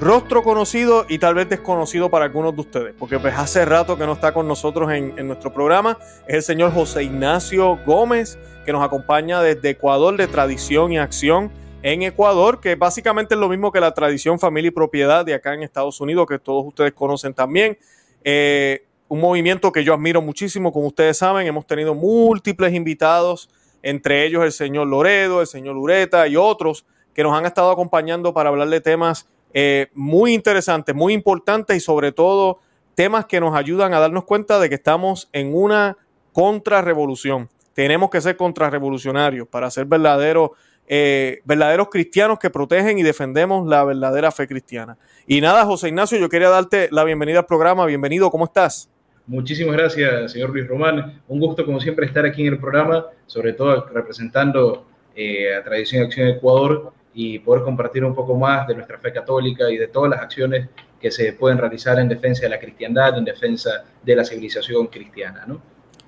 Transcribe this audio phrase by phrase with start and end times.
[0.00, 4.04] rostro conocido y tal vez desconocido para algunos de ustedes, porque pues hace rato que
[4.04, 8.84] no está con nosotros en, nuestro programa, es el señor José Ignacio Gómez que nos
[8.84, 11.50] acompaña desde Ecuador de Tradición y Acción
[11.82, 15.54] en Ecuador, que básicamente es lo mismo que la tradición, familia y propiedad de acá
[15.54, 17.78] en Estados Unidos, que todos ustedes conocen también.
[18.24, 23.48] Eh, un movimiento que yo admiro muchísimo, como ustedes saben, hemos tenido múltiples invitados,
[23.82, 26.84] entre ellos el señor Loredo, el señor Ureta y otros
[27.14, 31.80] que nos han estado acompañando para hablar de temas eh, muy interesantes, muy importantes y
[31.80, 32.60] sobre todo
[32.94, 35.96] temas que nos ayudan a darnos cuenta de que estamos en una
[36.32, 40.52] contrarrevolución tenemos que ser contrarrevolucionarios para ser verdaderos,
[40.88, 44.96] eh, verdaderos cristianos que protegen y defendemos la verdadera fe cristiana.
[45.26, 47.84] Y nada, José Ignacio, yo quería darte la bienvenida al programa.
[47.84, 48.88] Bienvenido, ¿cómo estás?
[49.26, 51.20] Muchísimas gracias, señor Luis Román.
[51.28, 56.00] Un gusto, como siempre, estar aquí en el programa, sobre todo representando eh, a Tradición
[56.00, 59.78] y Acción de Ecuador y poder compartir un poco más de nuestra fe católica y
[59.78, 60.68] de todas las acciones
[61.00, 65.44] que se pueden realizar en defensa de la cristiandad, en defensa de la civilización cristiana.
[65.46, 65.58] ¿no?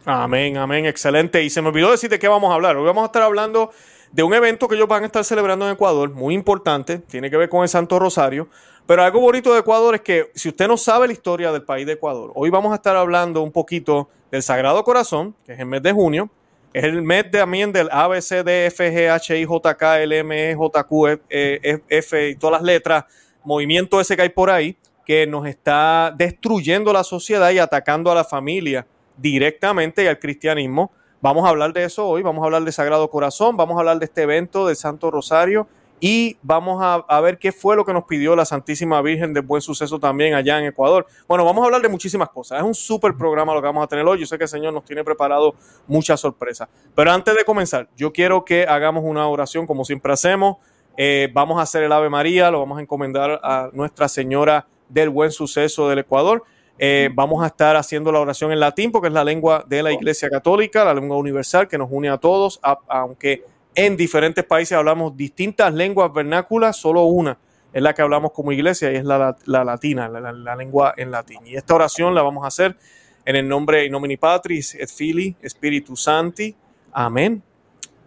[0.05, 1.43] Amén, amén, excelente.
[1.43, 2.77] Y se me olvidó decir de qué vamos a hablar.
[2.77, 3.71] Hoy vamos a estar hablando
[4.13, 7.39] de un evento que ellos van a estar celebrando en Ecuador, muy importante, tiene que
[7.39, 8.51] ver con el Santo Rosario.
[8.87, 11.87] Pero algo bonito de Ecuador es que si usted no sabe la historia del país
[11.87, 15.67] de Ecuador, hoy vamos a estar hablando un poquito del Sagrado Corazón, que es el
[15.67, 16.31] mes de junio,
[16.73, 20.03] es el mes también del A, B, C, D, F, G, H, I, J, K,
[20.03, 23.05] L, M, E, J, Q, F, e, F y todas las letras,
[23.43, 28.15] movimiento ese que hay por ahí, que nos está destruyendo la sociedad y atacando a
[28.15, 30.93] la familia directamente al cristianismo.
[31.21, 33.99] Vamos a hablar de eso hoy, vamos a hablar de Sagrado Corazón, vamos a hablar
[33.99, 35.67] de este evento del Santo Rosario
[36.01, 39.61] y vamos a, ver qué fue lo que nos pidió la Santísima Virgen de Buen
[39.61, 41.07] Suceso también allá en Ecuador.
[41.27, 42.59] Bueno, vamos a hablar de muchísimas cosas.
[42.59, 44.21] Es un súper programa lo que vamos a tener hoy.
[44.21, 45.55] Yo sé que el Señor nos tiene preparado
[45.87, 46.69] muchas sorpresas.
[46.95, 50.59] Pero antes de comenzar, yo quiero que hagamos una oración como siempre hacemos.
[50.97, 55.11] Eh, vamos a hacer el Ave María, lo vamos a encomendar a Nuestra Señora del
[55.11, 56.45] Buen Suceso del Ecuador.
[56.79, 59.93] Eh, vamos a estar haciendo la oración en latín porque es la lengua de la
[59.93, 63.45] Iglesia Católica, la lengua universal que nos une a todos, aunque
[63.79, 67.39] en diferentes países hablamos distintas lenguas vernáculas, solo una
[67.73, 71.39] es la que hablamos como iglesia y es la, latina, la, lengua en latín.
[71.47, 72.77] Y esta oración la vamos a hacer
[73.25, 76.57] en el nombre in nomini Patris et Filii Spiritus Santi.
[76.91, 77.41] Amén.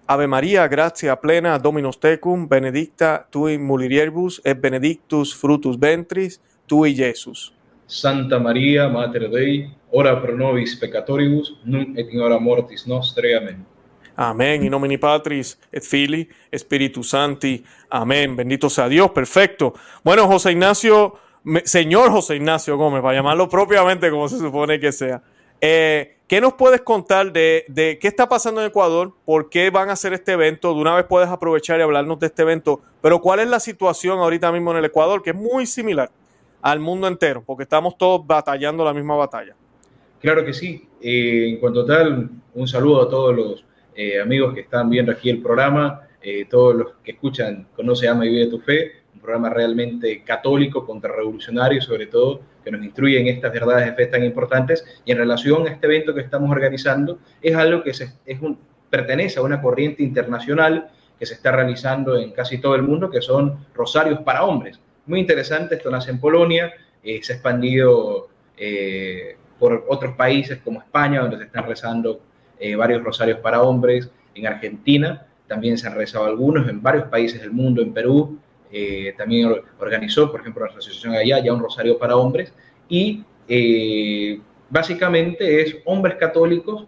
[0.08, 7.54] Ave María, gracia plena, Dominus tecum, benedicta tui mulieribus et benedictus frutus ventris tui, Jesus.
[7.86, 13.38] Santa María, Mater Dei, ora pro nobis peccatoribus, nunc et in hora mortis nostre.
[13.38, 13.66] Amén.
[14.16, 14.64] Amén.
[14.64, 17.64] In nomine Patris et Filii, Spiritus Santi.
[17.90, 18.36] Amén.
[18.36, 19.12] Bendito sea Dios.
[19.12, 19.74] Perfecto.
[20.04, 21.16] Bueno, José Ignacio,
[21.64, 25.22] señor José Ignacio Gómez, para llamarlo propiamente como se supone que sea.
[25.60, 27.66] Eh, ¿Qué nos puedes contar de,
[28.00, 29.14] qué está pasando en Ecuador?
[29.26, 30.74] ¿Por qué van a hacer este evento?
[30.74, 32.80] De una vez puedes aprovechar y hablarnos de este evento.
[33.02, 35.22] Pero ¿cuál es la situación ahorita mismo en el Ecuador?
[35.22, 36.10] Que es muy similar
[36.62, 39.56] al mundo entero, porque estamos todos batallando la misma batalla.
[40.22, 40.88] Claro que sí.
[41.02, 43.66] Eh, en cuanto tal, un saludo a todos los
[43.96, 48.26] eh, amigos que están viendo aquí el programa, eh, todos los que escuchan Conoce, Ama
[48.26, 53.28] y Vive tu Fe, un programa realmente católico, contrarrevolucionario sobre todo que nos instruye en
[53.28, 54.86] estas verdades de fe tan importantes.
[55.04, 58.60] Y en relación a este evento que estamos organizando, es algo que es un,
[58.90, 63.22] pertenece a una corriente internacional que se está realizando en casi todo el mundo, que
[63.22, 65.76] son rosarios para hombres muy interesante.
[65.76, 68.30] Esto nace en Polonia, eh, se ha expandido
[69.58, 72.22] por otros países como España, donde se están rezando
[72.62, 74.10] eh, varios rosarios para hombres.
[74.34, 78.40] En Argentina también se han rezado algunos, en varios países del mundo, en Perú.
[79.18, 82.54] también organizó, por ejemplo, la asociación allá, ya un rosario para hombres.
[82.88, 83.26] Y
[84.70, 86.88] básicamente es hombres católicos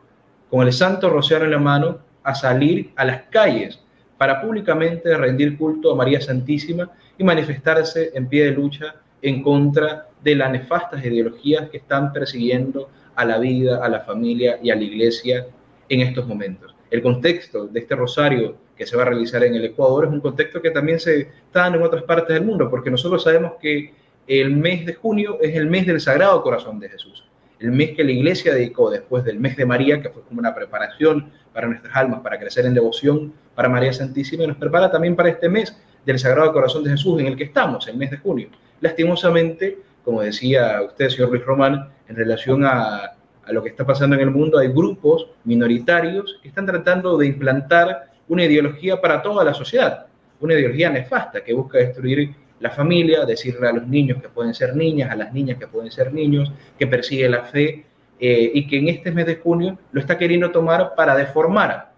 [0.49, 3.79] con el Santo Rosario en la mano a salir a las calles
[4.17, 10.07] para públicamente rendir culto a María Santísima y manifestarse en pie de lucha en contra
[10.23, 14.75] de las nefastas ideologías que están persiguiendo a la vida, a la familia y a
[14.75, 15.45] la iglesia
[15.93, 16.75] en estos momentos.
[16.89, 20.21] El contexto de este rosario que se va a realizar en el Ecuador es un
[20.21, 23.93] contexto que también se está dando en otras partes del mundo, porque nosotros sabemos que
[24.27, 27.25] el mes de junio es el mes del Sagrado Corazón de Jesús,
[27.59, 30.53] el mes que la iglesia dedicó después del mes de María, que fue como una
[30.53, 35.15] preparación para nuestras almas, para crecer en devoción para María Santísima, y nos prepara también
[35.15, 35.75] para este mes
[36.05, 38.49] del Sagrado Corazón de Jesús en el que estamos, el mes de junio.
[38.81, 43.12] Lastimosamente, como decía usted, señor Luis Román, en relación a,
[43.45, 47.27] a lo que está pasando en el mundo, hay grupos minoritarios que están tratando de
[47.27, 50.05] implantar una ideología para toda la sociedad,
[50.39, 54.75] una ideología nefasta que busca destruir la familia, decirle a los niños que pueden ser
[54.75, 57.85] niñas, a las niñas que pueden ser niños, que persigue la fe
[58.19, 61.91] eh, y que en este mes de junio lo está queriendo tomar para deformar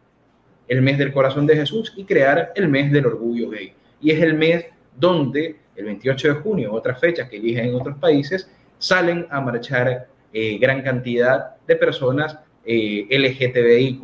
[0.68, 3.74] el mes del corazón de Jesús y crear el mes del orgullo gay.
[4.02, 4.66] Y es el mes
[4.96, 8.50] donde el 28 de junio, otras fechas que eligen en otros países,
[8.80, 14.04] salen a marchar eh, gran cantidad de personas eh, LGTBIQ,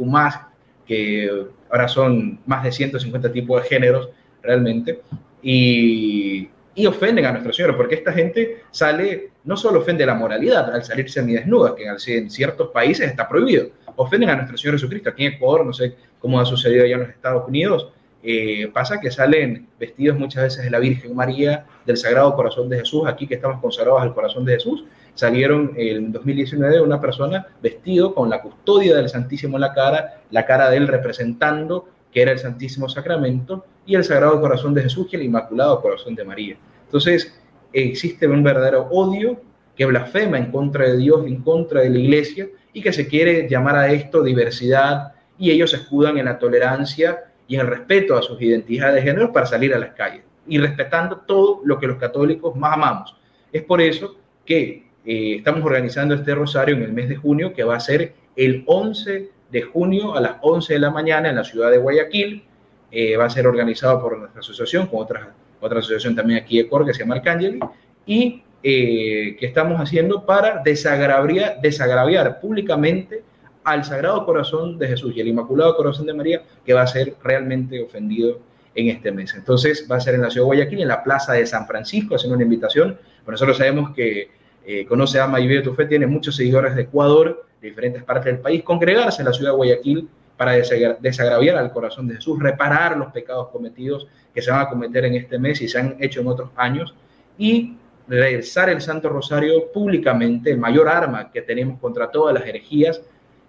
[0.85, 1.29] que
[1.69, 4.07] ahora son más de 150 tipos de géneros
[4.41, 5.01] realmente,
[5.43, 10.73] y, y ofenden a nuestro Señor, porque esta gente sale, no solo ofende la moralidad
[10.73, 13.67] al salir semidesnuda, que en ciertos países está prohibido,
[13.97, 15.09] ofenden a nuestro Señor Jesucristo.
[15.09, 17.91] Aquí en Ecuador, no sé cómo ha sucedido allá en los Estados Unidos,
[18.23, 22.79] eh, pasa que salen vestidos muchas veces de la Virgen María, del Sagrado Corazón de
[22.79, 24.85] Jesús, aquí que estamos consagrados al Corazón de Jesús,
[25.15, 30.45] salieron en 2019 una persona vestido con la custodia del Santísimo en la cara, la
[30.45, 35.07] cara de él representando que era el Santísimo Sacramento, y el Sagrado Corazón de Jesús
[35.11, 36.57] y el Inmaculado Corazón de María.
[36.85, 37.41] Entonces,
[37.73, 39.41] existe un verdadero odio
[39.75, 43.49] que blasfema en contra de Dios, en contra de la Iglesia, y que se quiere
[43.49, 48.15] llamar a esto diversidad, y ellos se escudan en la tolerancia y en el respeto
[48.15, 51.87] a sus identidades de género para salir a las calles, y respetando todo lo que
[51.87, 53.15] los católicos más amamos.
[53.51, 54.15] Es por eso
[54.45, 58.13] que eh, estamos organizando este rosario en el mes de junio, que va a ser
[58.35, 62.43] el 11 de junio a las 11 de la mañana en la ciudad de Guayaquil.
[62.91, 66.67] Eh, va a ser organizado por nuestra asociación, con otra, otra asociación también aquí de
[66.67, 67.59] Cor, que se llama Arcángel,
[68.05, 73.23] y eh, que estamos haciendo para desagraviar, desagraviar públicamente
[73.63, 77.15] al Sagrado Corazón de Jesús y el Inmaculado Corazón de María, que va a ser
[77.23, 78.39] realmente ofendido
[78.75, 79.33] en este mes.
[79.33, 82.15] Entonces va a ser en la ciudad de Guayaquil, en la plaza de San Francisco,
[82.15, 82.97] haciendo una invitación.
[83.25, 84.29] Pero nosotros sabemos que
[84.71, 88.25] eh, Conoce, Ama y Vive tu Fe tiene muchos seguidores de Ecuador, de diferentes partes
[88.25, 92.97] del país, congregarse en la ciudad de Guayaquil para desagraviar al corazón de Jesús, reparar
[92.97, 96.21] los pecados cometidos que se van a cometer en este mes y se han hecho
[96.21, 96.95] en otros años
[97.37, 97.75] y
[98.07, 103.01] rezar el Santo Rosario públicamente, el mayor arma que tenemos contra todas las herejías,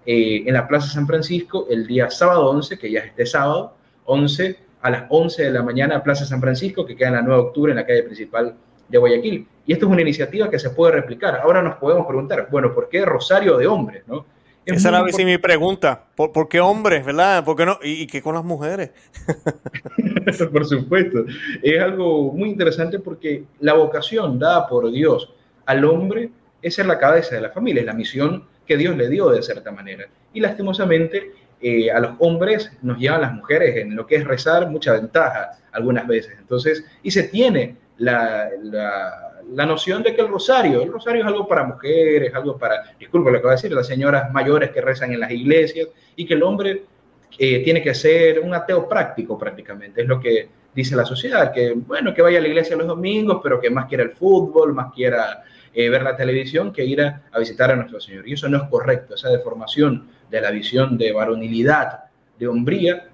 [0.05, 3.77] eh, en la Plaza San Francisco el día sábado 11, que ya es este sábado,
[4.05, 7.41] 11 a las 11 de la mañana, Plaza San Francisco, que queda en la 9
[7.41, 8.57] de octubre en la calle principal
[8.89, 9.47] de Guayaquil.
[9.67, 11.41] Y esto es una iniciativa que se puede replicar.
[11.43, 14.03] Ahora nos podemos preguntar, bueno, ¿por qué Rosario de hombres?
[14.07, 14.25] ¿no?
[14.65, 16.05] Esa era mi pregunta.
[16.15, 17.45] ¿Por, qué hombres, verdad?
[17.45, 17.79] ¿Por qué no?
[17.83, 18.91] ¿Y, qué con las mujeres?
[20.53, 21.25] por supuesto.
[21.63, 25.33] Es algo muy interesante porque la vocación dada por Dios
[25.67, 26.31] al hombre
[26.61, 29.43] es ser la cabeza de la familia, es la misión que Dios le dio de
[29.43, 30.07] cierta manera.
[30.33, 34.71] Y lastimosamente eh, a los hombres nos llevan las mujeres en lo que es rezar
[34.71, 36.35] mucha ventaja algunas veces.
[36.39, 39.32] Entonces, y se tiene la, la,
[39.67, 43.39] noción de que el rosario, el rosario es algo para mujeres, algo para, disculpe lo
[43.39, 46.43] que voy a decir, las señoras mayores que rezan en las iglesias y que el
[46.43, 46.85] hombre
[47.39, 51.73] eh, tiene que ser un ateo práctico prácticamente, es lo que dice la sociedad, que
[51.75, 54.93] bueno, que vaya a la iglesia los domingos, pero que más quiera el fútbol, más
[54.93, 55.43] quiera
[55.75, 58.29] eh, ver la televisión que ir a, visitar a nuestro Señor.
[58.29, 62.05] Y eso no es correcto, esa deformación de la visión de varonilidad,
[62.39, 63.09] de hombría,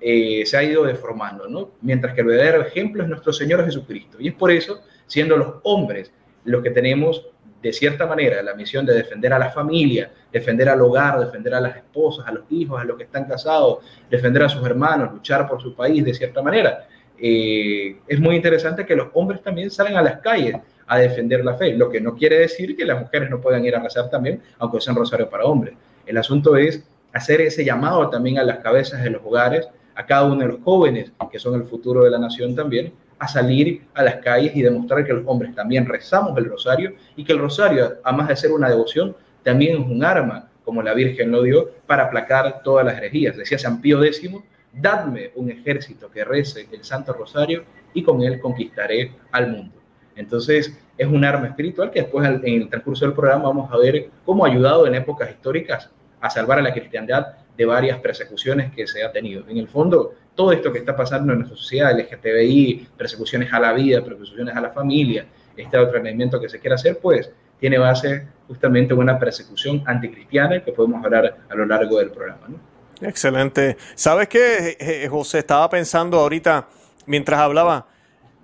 [0.00, 1.70] eh, se ha ido deformando, ¿no?
[1.80, 4.18] Mientras que el verdadero ejemplo es nuestro Señor Jesucristo.
[4.20, 6.12] Y es por eso, siendo los hombres
[6.44, 7.26] los que tenemos
[7.62, 11.60] de cierta manera la misión de defender a la familia, defender al hogar, defender a
[11.60, 15.48] las esposas, a los hijos, a los que están casados, defender a sus hermanos, luchar
[15.48, 16.86] por su país de cierta manera.
[17.18, 21.54] Eh, es muy interesante que los hombres también salen a las calles a defender la
[21.54, 24.40] fe, lo que no quiere decir que las mujeres no puedan ir a rezar también,
[24.58, 25.74] aunque sean rosarios para hombres.
[26.06, 30.24] El asunto es hacer ese llamado también a las cabezas de los hogares, a cada
[30.24, 34.02] uno de los jóvenes, que son el futuro de la nación también, a salir a
[34.02, 37.96] las calles y demostrar que los hombres también rezamos el rosario y que el rosario,
[38.04, 42.04] además de ser una devoción, también es un arma, como la Virgen lo dio, para
[42.04, 43.36] aplacar todas las herejías.
[43.36, 44.30] Decía San Pío X,
[44.72, 49.74] dadme un ejército que rece el Santo Rosario y con él conquistaré al mundo.
[50.14, 54.10] Entonces, es un arma espiritual que después en el transcurso del programa vamos a ver
[54.24, 58.86] cómo ha ayudado en épocas históricas a salvar a la cristiandad de varias persecuciones que
[58.86, 59.44] se ha tenido.
[59.48, 63.72] En el fondo, todo esto que está pasando en nuestra sociedad, LGTBI, persecuciones a la
[63.72, 68.94] vida, persecuciones a la familia, este adoctrinamiento que se quiere hacer, pues tiene base justamente
[68.94, 72.46] en una persecución anticristiana que podemos hablar a lo largo del programa.
[73.00, 73.76] Excelente.
[73.96, 75.40] ¿Sabes qué, José?
[75.40, 76.68] Estaba pensando ahorita,
[77.06, 77.88] mientras hablaba,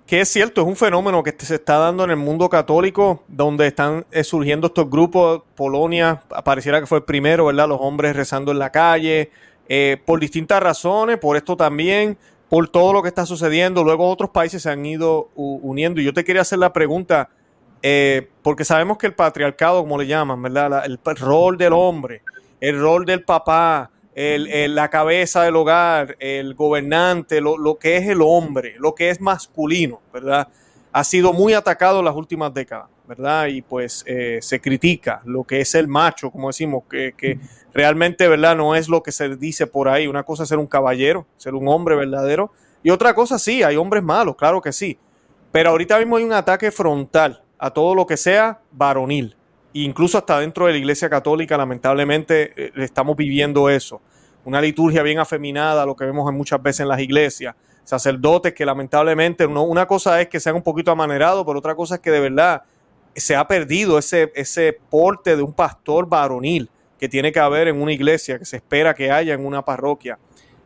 [0.05, 3.65] que es cierto, es un fenómeno que se está dando en el mundo católico, donde
[3.65, 5.41] están eh, surgiendo estos grupos.
[5.55, 7.67] Polonia pareciera que fue el primero, ¿verdad?
[7.67, 9.31] Los hombres rezando en la calle,
[9.67, 12.17] eh, por distintas razones, por esto también,
[12.49, 13.83] por todo lo que está sucediendo.
[13.83, 15.99] Luego otros países se han ido uniendo.
[15.99, 17.29] Y yo te quería hacer la pregunta,
[17.81, 20.85] eh, porque sabemos que el patriarcado, como le llaman, ¿verdad?
[20.85, 22.21] el rol del hombre,
[22.61, 28.21] el rol del papá, la cabeza del hogar, el gobernante, lo, lo, que es el
[28.21, 30.47] hombre, lo que es masculino, ¿verdad?
[30.93, 33.47] Ha sido muy atacado en las últimas décadas, ¿verdad?
[33.47, 37.37] Y pues eh, se critica lo que es el macho, como decimos, que, que,
[37.73, 38.55] realmente, ¿verdad?
[38.55, 40.07] No es lo que se dice por ahí.
[40.07, 42.51] Una cosa es ser un caballero, ser un hombre verdadero.
[42.83, 44.97] Y otra cosa, sí, hay hombres malos, claro que sí.
[45.51, 49.35] Pero ahorita mismo hay un ataque frontal a todo lo que sea varonil
[49.83, 54.01] incluso hasta dentro de la Iglesia Católica, lamentablemente, eh, estamos viviendo eso.
[54.45, 57.55] Una liturgia bien afeminada, lo que vemos muchas veces en las iglesias.
[57.83, 62.01] Sacerdotes que lamentablemente, una cosa es que sean un poquito amanerados, pero otra cosa es
[62.01, 62.63] que de verdad
[63.15, 67.81] se ha perdido ese, ese porte de un pastor varonil que tiene que haber en
[67.81, 70.17] una iglesia, que se espera que haya en una parroquia.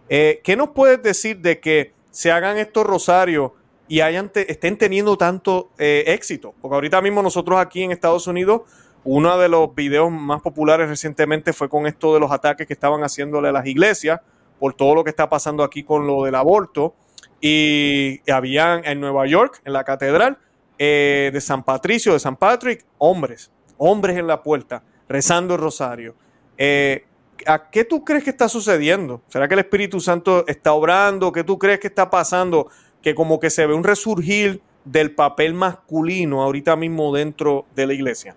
[0.08, 3.52] Eh, ¿Qué nos puedes decir de que se hagan estos rosarios
[3.88, 6.54] y hayan estén teniendo tanto eh, éxito?
[6.62, 8.62] Porque ahorita mismo nosotros aquí en Estados Unidos
[9.04, 13.02] uno de los videos más populares recientemente fue con esto de los ataques que estaban
[13.02, 14.20] haciéndole a las iglesias
[14.60, 16.96] por todo lo que está pasando aquí con lo del aborto.
[17.42, 20.38] Y habían en Nueva York, en la catedral
[20.78, 26.16] eh, de San Patricio, de San Patrick, hombres, hombres en la puerta, rezando el rosario.
[26.58, 27.06] Eh,
[27.46, 29.22] ¿A qué tú crees que está sucediendo?
[29.30, 31.32] ¿Será que el Espíritu Santo está obrando?
[31.32, 32.68] ¿Qué tú crees que está pasando?
[33.02, 37.94] Que como que se ve un resurgir del papel masculino ahorita mismo dentro de la
[37.94, 38.36] iglesia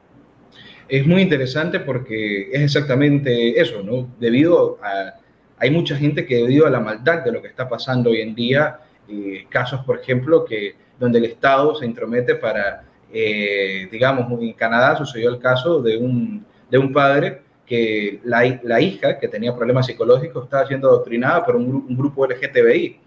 [0.92, 4.10] es muy interesante porque es exactamente eso, ¿no?
[4.20, 5.14] Debido a,
[5.56, 8.34] hay mucha gente que debido a la maldad de lo que está pasando hoy en
[8.34, 14.52] día, eh, casos, por ejemplo, que donde el Estado se intromete para, eh, digamos, en
[14.52, 19.56] Canadá sucedió el caso de un, de un padre que la, la, hija, que tenía
[19.56, 23.00] problemas psicológicos, estaba siendo adoctrinada por un, un grupo LGTBI.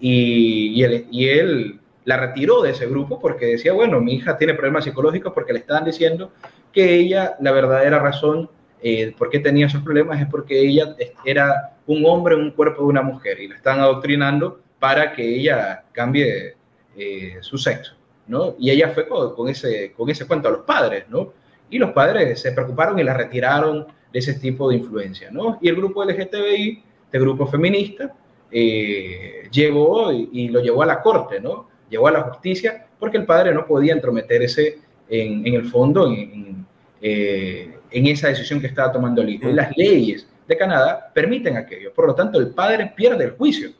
[0.00, 1.78] Y, y, y él
[2.08, 5.58] la retiró de ese grupo porque decía, bueno, mi hija tiene problemas psicológicos porque le
[5.58, 6.32] estaban diciendo
[6.72, 8.48] que ella, la verdadera razón
[8.80, 10.96] eh, por qué tenía esos problemas es porque ella
[11.26, 15.22] era un hombre en un cuerpo de una mujer y la están adoctrinando para que
[15.22, 16.56] ella cambie
[16.96, 17.94] eh, su sexo,
[18.26, 18.54] ¿no?
[18.58, 21.34] Y ella fue con, ese, con ese cuento a los padres, ¿no?
[21.68, 25.58] Y los padres se preocuparon y la retiraron de ese tipo de influencia, ¿no?
[25.60, 28.14] Y el grupo LGTBI, este grupo feminista,
[28.50, 31.67] eh, llevó y, y, lo llevó a la corte, ¿no?
[31.88, 34.78] Llegó a la justicia porque el padre no podía entrometerse
[35.08, 36.66] en, en el fondo en,
[37.00, 39.48] eh, en, esa decisión que estaba tomando el hijo.
[39.48, 41.92] Y las leyes de Canadá permiten aquello.
[41.92, 43.70] Por lo tanto, el padre pierde el juicio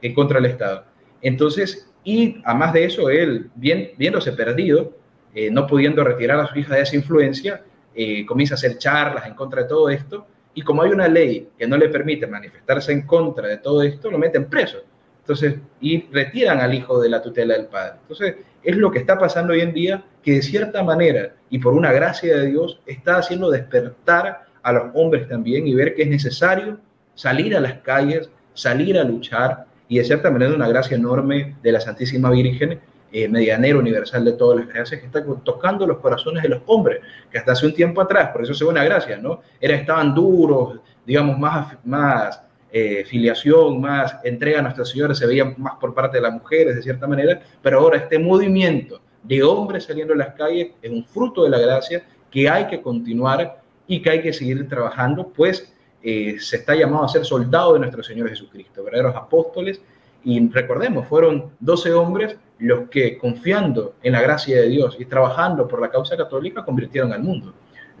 [0.00, 0.84] en contra del Estado.
[1.20, 4.92] Entonces, y además de eso, él, bien, viéndose perdido,
[5.34, 7.62] eh, no pudiendo retirar a su hija de esa influencia,
[7.94, 10.26] eh, comienza a hacer charlas en contra de todo esto.
[10.54, 14.10] Y como hay una ley que no le permite manifestarse en contra de todo esto,
[14.10, 14.78] lo meten preso.
[15.22, 17.94] Entonces, y retiran al hijo de la tutela del padre.
[18.02, 21.74] Entonces, es lo que está pasando hoy en día, que de cierta manera y por
[21.74, 26.08] una gracia de Dios está haciendo despertar a los hombres también y ver que es
[26.08, 26.78] necesario
[27.14, 31.72] salir a las calles, salir a luchar y de cierta manera una gracia enorme de
[31.72, 32.80] la Santísima Virgen,
[33.12, 37.00] eh, medianero universal de todas las gracias, que está tocando los corazones de los hombres,
[37.30, 39.42] que hasta hace un tiempo atrás, por eso se ve una gracia, ¿no?
[39.60, 42.40] Era, estaban duros, digamos, más, más
[42.72, 46.74] eh, filiación, más entrega a Nuestra Señora, se veía más por parte de las mujeres,
[46.74, 51.04] de cierta manera, pero ahora este movimiento de hombres saliendo a las calles es un
[51.04, 55.72] fruto de la gracia que hay que continuar y que hay que seguir trabajando, pues
[56.02, 59.80] eh, se está llamado a ser soldado de nuestro Señor Jesucristo, verdaderos apóstoles.
[60.24, 65.68] Y recordemos, fueron 12 hombres los que, confiando en la gracia de Dios y trabajando
[65.68, 67.52] por la causa católica, convirtieron al mundo.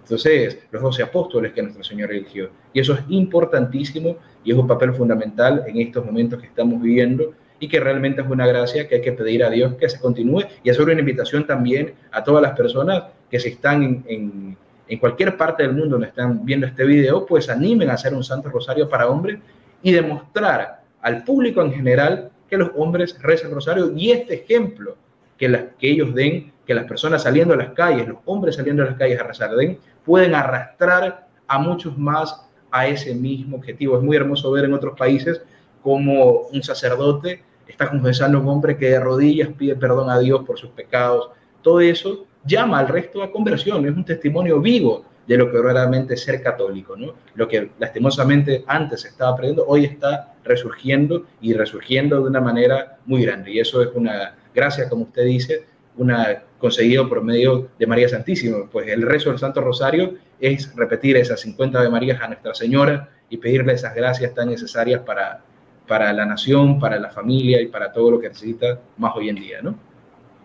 [0.02, 2.50] Entonces, los doce apóstoles que nuestro Señor eligió.
[2.72, 7.32] Y eso es importantísimo y es un papel fundamental en estos momentos que estamos viviendo
[7.60, 10.42] y que realmente es una gracia que hay que pedir a Dios que se continúe
[10.64, 14.56] y hacer una invitación también a todas las personas que se están en,
[14.88, 18.24] en, cualquier parte del mundo donde están viendo este video, pues animen a hacer un
[18.24, 19.38] Santo Rosario para hombres
[19.82, 24.96] y demostrar al público en general que los hombres rezan rosario y este ejemplo
[25.38, 28.82] que, la, que ellos den, que las personas saliendo a las calles, los hombres saliendo
[28.82, 33.96] a las calles a rezar den, pueden arrastrar a muchos más a ese mismo objetivo.
[33.96, 35.42] Es muy hermoso ver en otros países
[35.82, 37.42] como un sacerdote
[37.72, 41.30] está confesando a un hombre que de rodillas pide perdón a Dios por sus pecados.
[41.62, 46.14] Todo eso llama al resto a conversión, es un testimonio vivo de lo que verdaderamente
[46.14, 47.14] es ser católico, ¿no?
[47.34, 53.22] Lo que lastimosamente antes estaba perdiendo, hoy está resurgiendo y resurgiendo de una manera muy
[53.22, 53.52] grande.
[53.52, 55.64] Y eso es una gracia, como usted dice,
[55.96, 58.58] una conseguido por medio de María Santísima.
[58.70, 63.10] Pues el rezo del Santo Rosario es repetir esas 50 de Marías a Nuestra Señora
[63.28, 65.42] y pedirle esas gracias tan necesarias para,
[65.88, 69.34] para la nación, para la familia y para todo lo que necesita más hoy en
[69.34, 69.74] día, ¿no?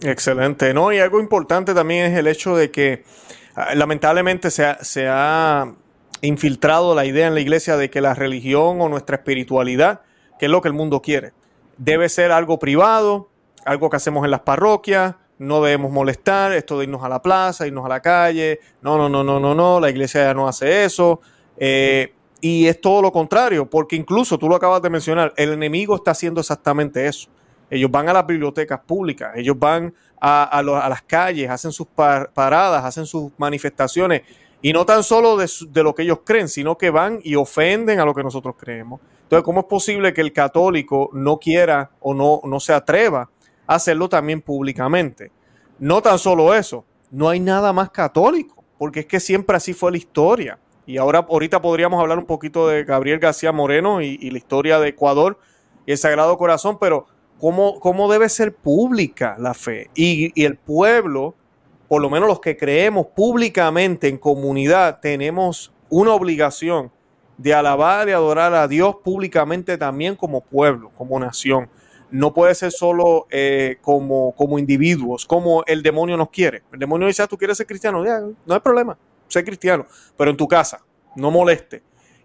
[0.01, 0.91] Excelente, ¿no?
[0.91, 3.03] Y algo importante también es el hecho de que
[3.55, 5.71] ah, lamentablemente se ha, se ha
[6.21, 10.01] infiltrado la idea en la iglesia de que la religión o nuestra espiritualidad,
[10.39, 11.33] que es lo que el mundo quiere,
[11.77, 13.29] debe ser algo privado,
[13.65, 17.67] algo que hacemos en las parroquias, no debemos molestar, esto de irnos a la plaza,
[17.67, 20.85] irnos a la calle, no, no, no, no, no, no, la iglesia ya no hace
[20.85, 21.21] eso.
[21.57, 25.95] Eh, y es todo lo contrario, porque incluso tú lo acabas de mencionar, el enemigo
[25.95, 27.29] está haciendo exactamente eso.
[27.69, 33.05] Ellos van a las bibliotecas públicas, ellos van a, las calles, hacen sus paradas, hacen
[33.05, 34.21] sus manifestaciones,
[34.61, 37.99] y no tan solo de, de, lo que ellos creen, sino que van y ofenden
[37.99, 38.99] a lo que nosotros creemos.
[39.23, 43.29] Entonces, ¿cómo es posible que el católico no quiera o no, no se atreva a
[43.67, 45.31] hacerlo también públicamente?
[45.79, 49.91] No tan solo eso, no hay nada más católico, porque es que siempre así fue
[49.91, 50.59] la historia.
[50.85, 54.89] Y ahora, ahorita podríamos hablar un poquito de Gabriel García Moreno y, la historia de
[54.89, 55.37] Ecuador
[55.85, 57.05] y el Sagrado Corazón, pero
[57.39, 59.89] ¿cómo, cómo debe ser pública la fe?
[59.95, 61.35] Y, y el pueblo,
[61.89, 66.91] por lo menos los que creemos públicamente en comunidad, tenemos una obligación
[67.37, 71.69] de alabar y adorar a Dios públicamente también como pueblo, como nación.
[72.09, 76.63] No puede ser solo eh, como, como individuos, como el demonio nos quiere.
[76.71, 78.03] El demonio dice, ah, tú quieres ser cristiano,
[78.45, 78.97] no hay problema,
[79.27, 79.85] sé cristiano,
[80.17, 80.83] pero en tu casa,
[81.15, 81.83] no moleste.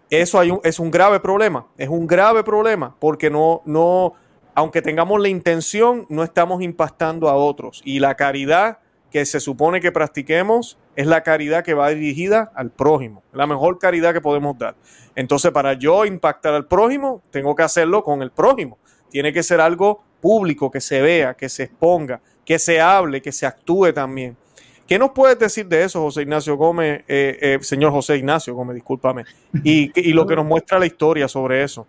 [0.09, 4.13] Eso hay un, es un grave problema, es un grave problema porque no, no,
[4.53, 7.81] aunque tengamos la intención, no estamos impactando a otros.
[7.83, 8.79] Y la caridad
[9.11, 13.79] que se supone que practiquemos es la caridad que va dirigida al prójimo, la mejor
[13.79, 14.75] caridad que podemos dar.
[15.15, 18.77] Entonces, para yo impactar al prójimo, tengo que hacerlo con el prójimo.
[19.13, 23.31] Tiene que ser algo público, que se vea, que se exponga, que se hable, que
[23.31, 24.35] se actúe también.
[24.87, 28.73] ¿Qué nos puedes decir de eso, José Ignacio Gómez, eh, eh, señor José Ignacio Gómez,
[28.73, 29.23] discúlpame,
[29.63, 31.85] y, y lo que nos muestra la historia sobre eso?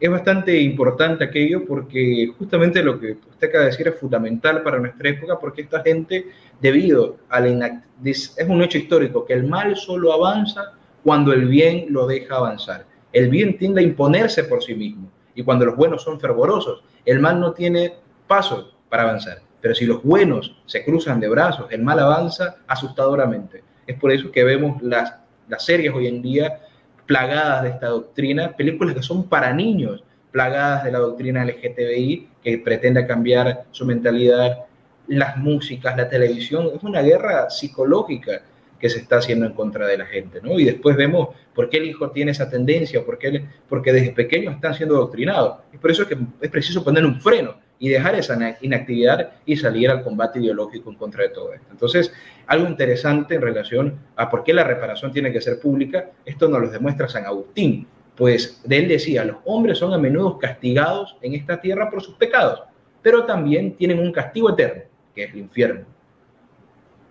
[0.00, 4.78] es bastante importante aquello porque justamente lo que usted acaba de decir es fundamental para
[4.80, 6.26] nuestra época porque esta gente,
[6.60, 10.72] debido a la es un hecho histórico que el mal solo avanza
[11.04, 12.86] cuando el bien lo deja avanzar.
[13.12, 17.20] El bien tiende a imponerse por sí mismo y cuando los buenos son fervorosos, el
[17.20, 17.94] mal no tiene
[18.26, 19.38] paso para avanzar.
[19.60, 23.62] Pero si los buenos se cruzan de brazos, el mal avanza asustadoramente.
[23.86, 25.14] Es por eso que vemos las,
[25.48, 26.60] las series hoy en día
[27.06, 32.58] plagadas de esta doctrina, películas que son para niños, plagadas de la doctrina LGTBI, que
[32.58, 34.64] pretende cambiar su mentalidad,
[35.08, 38.42] las músicas, la televisión, es una guerra psicológica
[38.82, 40.58] que se está haciendo en contra de la gente, ¿no?
[40.58, 44.50] Y después vemos por qué el hijo tiene esa tendencia, por qué, porque desde pequeño
[44.50, 45.60] están siendo adoctrinados.
[45.72, 49.88] Es por eso que es preciso poner un freno y dejar esa inactividad y salir
[49.88, 51.68] al combate ideológico en contra de todo esto.
[51.70, 52.12] Entonces,
[52.48, 56.60] algo interesante en relación a por qué la reparación tiene que ser pública, esto nos
[56.60, 61.34] lo demuestra San Agustín, pues de él decía, los hombres son a menudo castigados en
[61.34, 62.64] esta tierra por sus pecados,
[63.00, 64.82] pero también tienen un castigo eterno,
[65.14, 65.86] que es el infierno.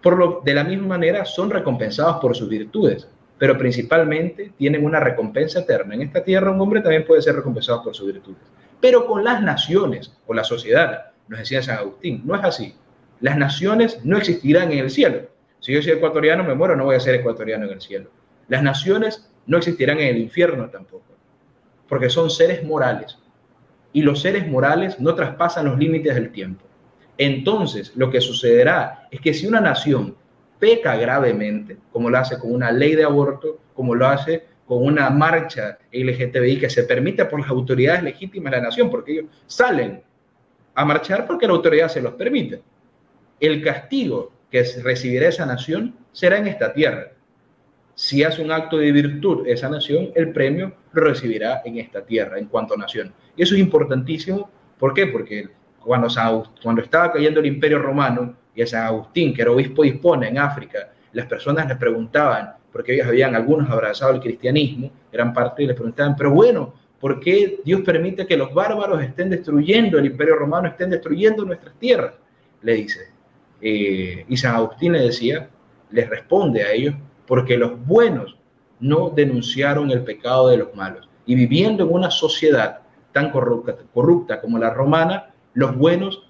[0.02, 5.00] Por lo, de la misma manera, son recompensados por sus virtudes, pero principalmente tienen una
[5.00, 5.96] recompensa eterna.
[5.96, 8.42] En esta tierra un hombre también puede ser recompensado por sus virtudes
[8.82, 12.76] pero con las naciones o la sociedad, nos decía San Agustín, no es así.
[13.22, 15.30] Las naciones no existirán en el cielo.
[15.60, 18.10] Si yo soy ecuatoriano, me muero, no voy a ser ecuatoriano en el cielo.
[18.48, 21.06] Las naciones no existirán en el infierno tampoco,
[21.88, 23.20] porque son seres morales.
[23.94, 26.66] Y los seres morales no traspasan los límites del tiempo.
[27.24, 30.16] Entonces, lo que sucederá es que si una nación
[30.58, 35.08] peca gravemente, como lo hace con una ley de aborto, como lo hace con una
[35.12, 40.02] marcha LGTBI que se permite por las autoridades legítimas de la nación, porque ellos salen
[40.74, 42.64] a marchar porque la autoridad se los permite.
[43.40, 47.12] El castigo que recibirá esa nación será en esta tierra.
[47.94, 52.40] Si hace un acto de virtud esa nación, el premio lo recibirá en esta tierra,
[52.40, 53.14] en cuanto a nación.
[53.36, 54.50] Y eso es importantísimo.
[54.80, 55.06] ¿Por qué?
[55.06, 56.08] Porque cuando,
[56.82, 60.38] estaba cayendo el imperio romano y a San Agustín, que era obispo de Hispona en
[60.38, 65.68] África, las personas le preguntaban, porque ellos habían algunos abrazado el cristianismo, gran parte, y
[65.68, 70.36] les preguntaban, pero bueno, ¿por qué Dios permite que los bárbaros estén destruyendo el imperio
[70.36, 72.14] romano, estén destruyendo nuestras tierras?
[72.62, 73.12] Le dice.
[73.60, 75.50] Eh, y San Agustín le decía,
[75.92, 76.96] les responde a ellos,
[77.28, 78.38] porque los buenos
[78.80, 81.08] no denunciaron el pecado de los malos.
[81.26, 82.80] Y viviendo en una sociedad
[83.12, 86.24] tan corrupta como la romana, los buenos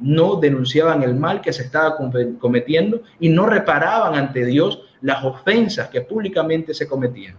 [0.00, 1.96] no denunciaban el mal que se estaba
[2.38, 7.36] cometiendo y no reparaban ante Dios las ofensas que públicamente se cometían.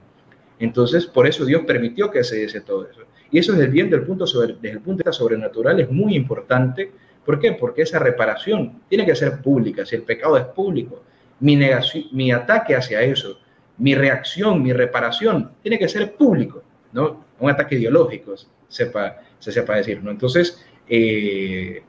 [0.59, 3.01] Entonces, por eso Dios permitió que se diese todo eso.
[3.31, 6.15] Y eso desde el bien del punto desde el punto de vista sobrenatural es muy
[6.15, 6.91] importante.
[7.25, 7.53] ¿Por qué?
[7.53, 9.85] Porque esa reparación tiene que ser pública.
[9.85, 11.03] Si el pecado es público,
[11.39, 13.39] mi, ataque hacia eso,
[13.77, 17.23] mi reacción, mi reparación, tiene que ser público, ¿no?
[17.39, 18.35] Un ataque ideológico,
[18.67, 18.91] se
[19.39, 20.01] sepa decir.
[20.05, 21.83] Entonces, eh,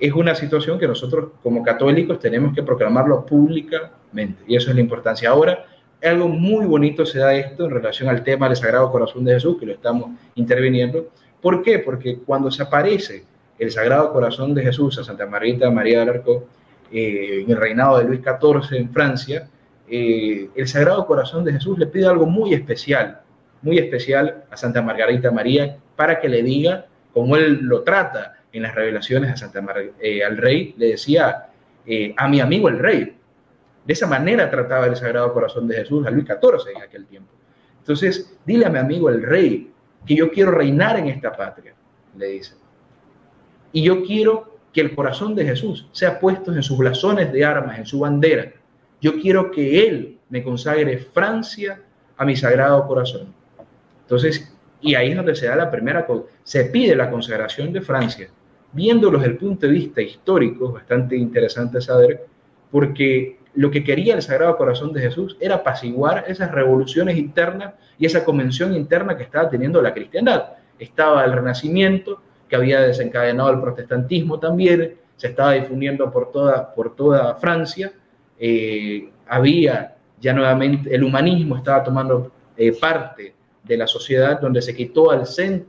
[0.00, 4.80] es una situación que nosotros como católicos tenemos que proclamarlo públicamente y eso es la
[4.80, 5.30] importancia.
[5.30, 5.66] Ahora,
[6.02, 9.58] algo muy bonito se da esto en relación al tema del Sagrado Corazón de Jesús,
[9.58, 11.08] que lo estamos interviniendo.
[11.40, 11.80] ¿Por qué?
[11.80, 13.24] Porque cuando se aparece
[13.58, 16.46] el Sagrado Corazón de Jesús a Santa Margarita María del Arco
[16.92, 19.48] eh, en el reinado de Luis XIV en Francia,
[19.88, 23.20] eh, el Sagrado Corazón de Jesús le pide algo muy especial,
[23.62, 28.62] muy especial a Santa Margarita María para que le diga, como él lo trata en
[28.62, 29.64] las revelaciones a Santa
[30.00, 31.48] eh, al rey, le decía
[32.16, 33.16] a mi amigo el rey.
[33.86, 37.32] De esa manera trataba el Sagrado Corazón de Jesús a Luis XIV en aquel tiempo.
[37.78, 39.72] Entonces, dile a mi amigo el rey
[40.04, 41.74] que yo quiero reinar en esta patria,
[42.16, 42.54] le dice.
[43.72, 47.78] Y yo quiero que el corazón de Jesús sea puesto en sus blasones de armas,
[47.78, 48.52] en su bandera.
[49.00, 51.80] Yo quiero que Él me consagre Francia
[52.16, 53.32] a mi sagrado corazón.
[54.02, 56.06] Entonces, y ahí es donde se da la primera,
[56.42, 58.28] se pide la consagración de Francia.
[58.72, 62.26] Viéndolo desde el punto de vista histórico, bastante interesante saber,
[62.70, 68.06] porque lo que quería el Sagrado Corazón de Jesús era apaciguar esas revoluciones internas y
[68.06, 70.50] esa convención interna que estaba teniendo la cristiandad.
[70.78, 76.94] Estaba el Renacimiento, que había desencadenado el protestantismo también, se estaba difundiendo por toda, por
[76.94, 77.92] toda Francia,
[78.38, 84.74] eh, había ya nuevamente, el humanismo estaba tomando eh, parte de la sociedad donde se
[84.74, 85.24] quitó al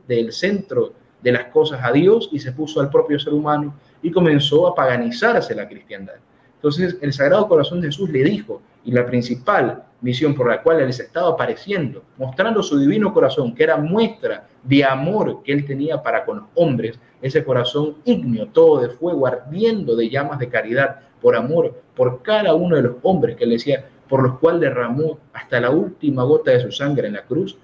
[0.06, 4.10] del centro de las cosas a Dios y se puso al propio ser humano y
[4.10, 6.14] comenzó a paganizarse la cristiandad.
[6.56, 10.80] Entonces el Sagrado Corazón de Jesús le dijo, y la principal misión por la cual
[10.80, 15.66] él se estaba apareciendo, mostrando su divino corazón, que era muestra de amor que él
[15.66, 20.48] tenía para con los hombres, ese corazón ígneo, todo de fuego, ardiendo de llamas de
[20.48, 24.62] caridad, por amor, por cada uno de los hombres que él decía, por los cuales
[24.62, 27.56] derramó hasta la última gota de su sangre en la cruz,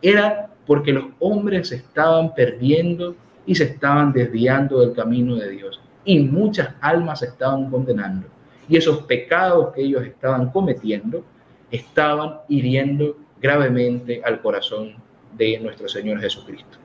[0.00, 5.80] era porque los hombres se estaban perdiendo y se estaban desviando del camino de Dios.
[6.04, 8.28] Y muchas almas se estaban condenando.
[8.68, 11.24] Y esos pecados que ellos estaban cometiendo
[11.72, 14.94] estaban hiriendo gravemente al corazón
[15.36, 16.78] de nuestro Señor Jesucristo.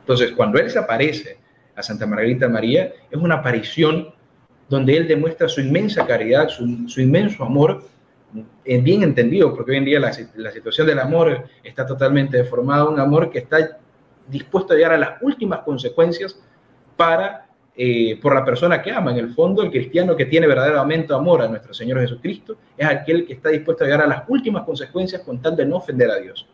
[0.00, 1.38] Entonces, cuando Él se aparece
[1.76, 4.08] a Santa Margarita María, es una aparición
[4.68, 7.84] donde Él demuestra su inmensa caridad, su, inmenso amor,
[8.64, 13.00] bien entendido, porque hoy en día la, la situación del amor está totalmente deformada, un
[13.00, 13.78] amor que está
[14.26, 16.38] dispuesto a llegar a las últimas consecuencias
[16.96, 17.48] para
[17.80, 19.12] eh, por la persona que ama.
[19.12, 23.24] En el fondo, el cristiano que tiene verdaderamente amor a nuestro Señor Jesucristo es aquel
[23.24, 26.16] que está dispuesto a llegar a las últimas consecuencias con tal de no ofender a
[26.16, 26.48] Dios.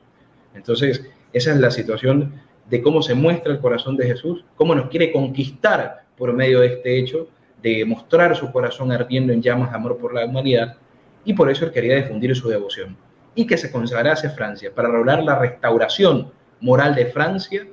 [0.54, 2.34] Entonces, esa es la situación
[2.68, 6.66] de cómo se muestra el corazón de Jesús, cómo nos quiere conquistar por medio de
[6.66, 7.28] este hecho,
[7.62, 10.76] de mostrar su corazón ardiendo en llamas de amor por la humanidad,
[11.24, 12.96] y por eso él quería difundir su devoción.
[13.34, 17.66] Y que se consagrase Francia para lograr la restauración moral de Francia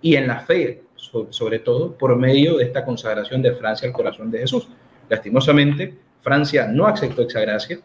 [0.00, 0.82] y en la fe
[1.30, 4.68] sobre todo por medio de esta consagración de Francia al corazón de Jesús.
[5.08, 7.78] Lastimosamente, Francia no aceptó esa gracia,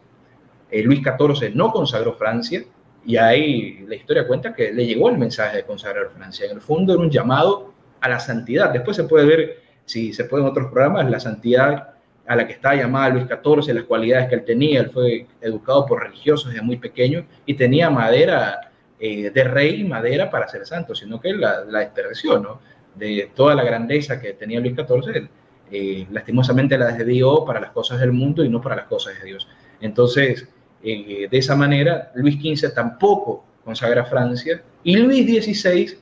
[0.70, 2.64] eh, Luis XIV no consagró Francia,
[3.04, 6.46] y ahí la historia cuenta que le llegó el mensaje de consagrar Francia.
[6.46, 8.70] En el fondo era un llamado a la santidad.
[8.70, 11.91] Después se puede ver, si se puede en otros programas, la santidad
[12.26, 14.80] a la que estaba llamada Luis XIV, las cualidades que él tenía.
[14.80, 20.30] Él fue educado por religiosos desde muy pequeño y tenía madera eh, de rey, madera
[20.30, 22.60] para ser santo, sino que la, la desperdició, ¿no?
[22.94, 25.28] de toda la grandeza que tenía Luis XIV,
[25.70, 29.24] eh, lastimosamente la desvió para las cosas del mundo y no para las cosas de
[29.24, 29.48] Dios.
[29.80, 30.46] Entonces,
[30.82, 35.96] eh, de esa manera, Luis XV tampoco consagra Francia y Luis XVI,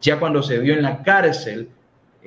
[0.00, 1.68] ya cuando se vio en la cárcel,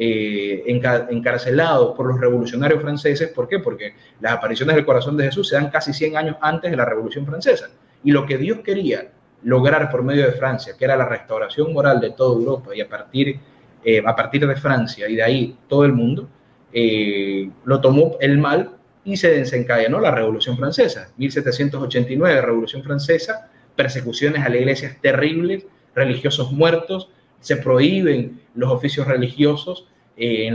[0.04, 3.60] eh, encarcelado por los revolucionarios franceses, ¿por qué?
[3.60, 6.86] Porque las apariciones del corazón de Jesús se dan casi 100 años antes de la
[6.86, 7.70] Revolución Francesa.
[8.04, 9.12] Y lo que Dios quería
[9.44, 12.90] lograr por medio de Francia, que era la restauración moral de toda Europa y a
[12.90, 13.40] partir
[13.84, 16.30] eh, a partir de Francia y de ahí todo el mundo,
[16.72, 21.10] eh, lo tomó el mal y se desencadenó la Revolución Francesa.
[21.18, 27.10] 1789, Revolución Francesa, persecuciones a la iglesia terribles, religiosos muertos,
[27.40, 29.88] se prohíben los oficios religiosos
[30.18, 30.52] eh,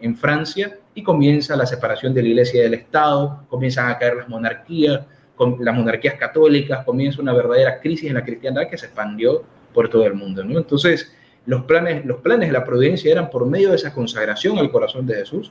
[0.00, 4.16] en, Francia y comienza la separación de la iglesia y del Estado, comienzan a caer
[4.16, 5.00] las monarquías,
[5.34, 9.42] con, las monarquías católicas, comienza una verdadera crisis en la cristiandad que se expandió
[9.72, 10.42] por todo el mundo.
[10.42, 11.12] Entonces,
[11.46, 15.06] los planes, los planes de la providencia eran por medio de esa consagración al corazón
[15.06, 15.50] de Jesús,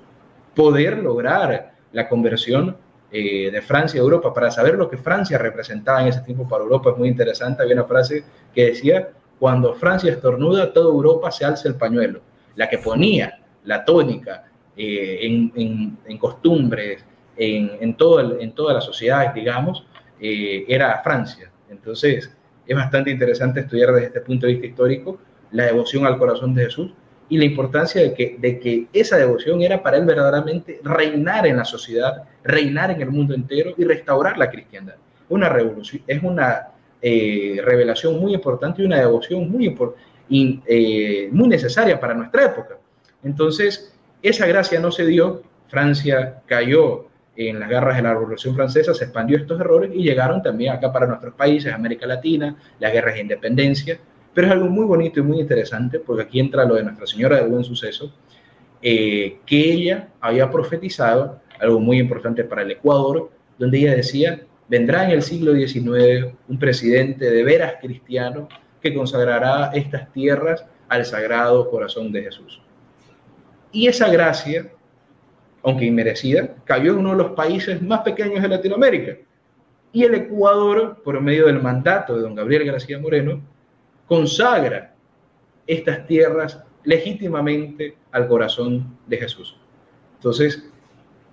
[0.55, 2.77] poder lograr la conversión
[3.11, 4.33] eh, de Francia a Europa.
[4.33, 7.61] Para saber lo que Francia representaba en ese tiempo para Europa es muy interesante.
[7.61, 12.21] Había una frase que decía, cuando Francia estornuda, toda Europa se alza el pañuelo.
[12.55, 18.85] La que ponía la tónica eh, en, en, costumbres, en, en, todo en todas las
[18.85, 19.85] sociedades, digamos,
[20.19, 21.51] eh, era Francia.
[21.69, 22.31] Entonces,
[22.65, 25.19] es bastante interesante estudiar desde este punto de vista histórico
[25.51, 26.93] la devoción al corazón de Jesús
[27.29, 31.57] y la importancia de que, de que esa devoción era para él verdaderamente reinar en
[31.57, 34.95] la sociedad, reinar en el mundo entero y restaurar la cristiandad.
[35.29, 36.67] una revolución, es una
[37.01, 39.75] eh, revelación muy importante y una devoción muy,
[40.29, 42.77] eh, muy necesaria para nuestra época.
[43.23, 48.93] Entonces, esa gracia no se dio, Francia cayó en las garras de la Revolución Francesa,
[48.93, 53.15] se expandió estos errores y llegaron también acá para nuestros países, América Latina, las guerras
[53.15, 53.99] de independencia,
[54.33, 57.37] pero es algo muy bonito y muy interesante porque aquí entra lo de Nuestra Señora
[57.37, 58.13] del Buen Suceso,
[58.81, 65.05] eh, que ella había profetizado algo muy importante para el Ecuador, donde ella decía, vendrá
[65.05, 68.47] en el siglo XIX un presidente de veras cristiano
[68.83, 72.61] que consagrará estas tierras al Sagrado Corazón de Jesús.
[73.71, 74.69] Y esa gracia,
[75.63, 79.17] aunque inmerecida, cayó en uno de los países más pequeños de Latinoamérica.
[79.93, 83.41] Y el Ecuador, por medio del mandato de don Gabriel García Moreno,
[84.05, 84.93] consagra
[85.65, 89.55] estas tierras legítimamente al corazón de Jesús.
[90.15, 90.69] Entonces,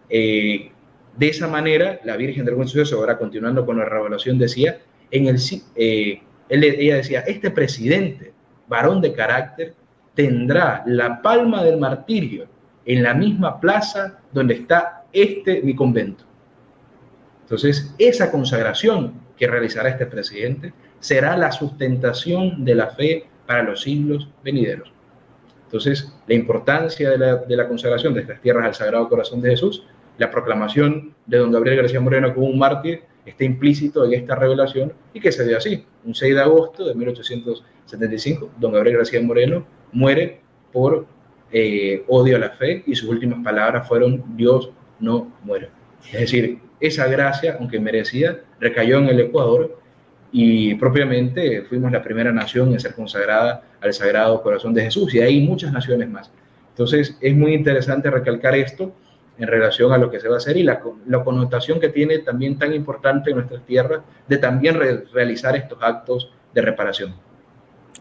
[0.09, 0.71] eh,
[1.17, 4.79] de esa manera, la Virgen del Buen Suceso, ahora continuando con la revelación, decía,
[5.11, 5.39] en el,
[5.75, 8.33] eh, ella decía, este presidente,
[8.69, 9.75] varón de carácter,
[10.15, 12.47] tendrá la palma del martirio
[12.85, 16.25] en la misma plaza donde está este mi convento.
[17.43, 23.83] Entonces, esa consagración que realizará este presidente será la sustentación de la fe para los
[23.83, 24.93] siglos venideros.
[25.65, 29.51] Entonces, la importancia de la, de la consagración de estas tierras al Sagrado Corazón de
[29.51, 29.87] Jesús
[30.19, 34.93] la proclamación de don Gabriel García Moreno como un mártir está implícito en esta revelación
[35.13, 35.85] y que se dio así.
[36.05, 40.41] Un 6 de agosto de 1875, don Gabriel García Moreno muere
[40.73, 41.07] por
[41.53, 45.71] eh, odio a la fe y sus últimas palabras fueron Dios no muere.
[46.13, 49.79] Es decir, esa gracia, aunque merecida, recayó en el Ecuador
[50.33, 55.21] y propiamente fuimos la primera nación en ser consagrada al Sagrado Corazón de Jesús y
[55.21, 56.31] hay muchas naciones más.
[56.71, 58.95] Entonces es muy interesante recalcar esto
[59.41, 62.19] en relación a lo que se va a hacer y la, la connotación que tiene
[62.19, 64.79] también tan importante en nuestras tierras de también
[65.13, 67.15] realizar estos actos de reparación.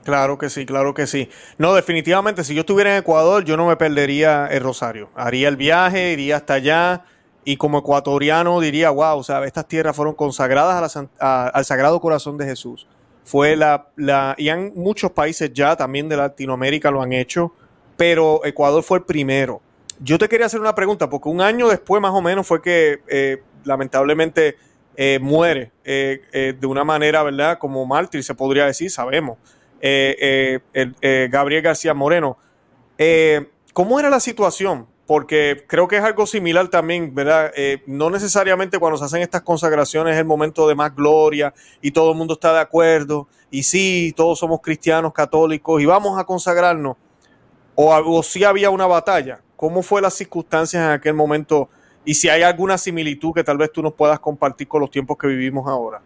[0.03, 1.29] Claro que sí, claro que sí.
[1.57, 5.09] No, definitivamente, si yo estuviera en Ecuador, yo no me perdería el Rosario.
[5.15, 7.05] Haría el viaje, iría hasta allá
[7.45, 12.85] y como ecuatoriano diría, wow, sea, estas tierras fueron consagradas al Sagrado Corazón de Jesús.
[13.23, 17.53] Fue la, la, y en muchos países ya también de Latinoamérica lo han hecho,
[17.95, 19.61] pero Ecuador fue el primero.
[20.01, 23.01] Yo te quería hacer una pregunta, porque un año después más o menos fue que
[23.09, 24.55] eh, lamentablemente
[24.95, 27.59] eh, muere eh, de una manera, ¿verdad?
[27.59, 29.37] Como mártir, se podría decir, sabemos.
[29.81, 32.37] Gabriel García Moreno.
[33.73, 34.87] ¿Cómo era la situación?
[35.05, 37.51] Porque creo que es algo similar también, ¿verdad?
[37.87, 42.11] no necesariamente cuando se hacen estas consagraciones es el momento de más gloria y todo
[42.11, 43.27] el mundo está de acuerdo.
[43.51, 46.95] Y sí, todos somos cristianos, católicos y vamos a consagrarnos.
[47.75, 51.67] O, o sí había una batalla ¿Cómo fue las circunstancias en aquel momento?
[52.05, 55.17] Y si hay alguna similitud que tal vez tú nos puedas compartir con los tiempos
[55.17, 55.99] que vivimos ahora.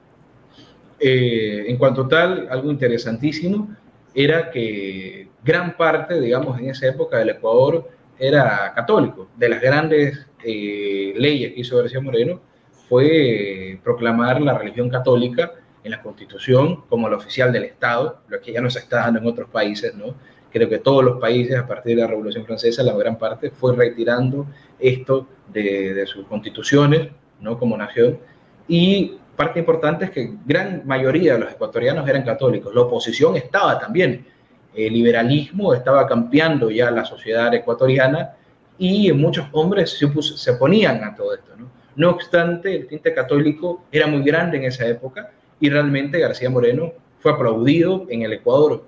[0.99, 3.69] Eh, en cuanto tal, algo interesantísimo
[4.15, 9.27] era que gran parte, digamos, en esa época del Ecuador era católico.
[9.37, 12.41] De las grandes eh, leyes que hizo García Moreno
[12.89, 15.51] fue proclamar la religión católica
[15.83, 19.19] en la Constitución como la oficial del Estado, lo que ya no se está dando
[19.19, 20.15] en otros países, ¿no?
[20.53, 23.75] Creo que todos los países, a partir de la Revolución Francesa, la gran parte fue
[23.75, 24.45] retirando
[24.79, 27.09] esto de, sus constituciones,
[27.41, 27.57] ¿no?
[27.57, 28.19] Como nación.
[28.67, 32.73] Y parte importante es que gran mayoría de los ecuatorianos eran católicos.
[32.75, 34.27] La oposición estaba también.
[34.75, 38.35] El liberalismo estaba cambiando ya la sociedad ecuatoriana
[38.77, 41.55] y muchos hombres se, se oponían a todo esto.
[41.57, 41.67] ¿no?
[41.95, 46.93] no obstante, el tinte católico era muy grande en esa época y realmente García Moreno
[47.19, 48.85] fue aplaudido en el Ecuador.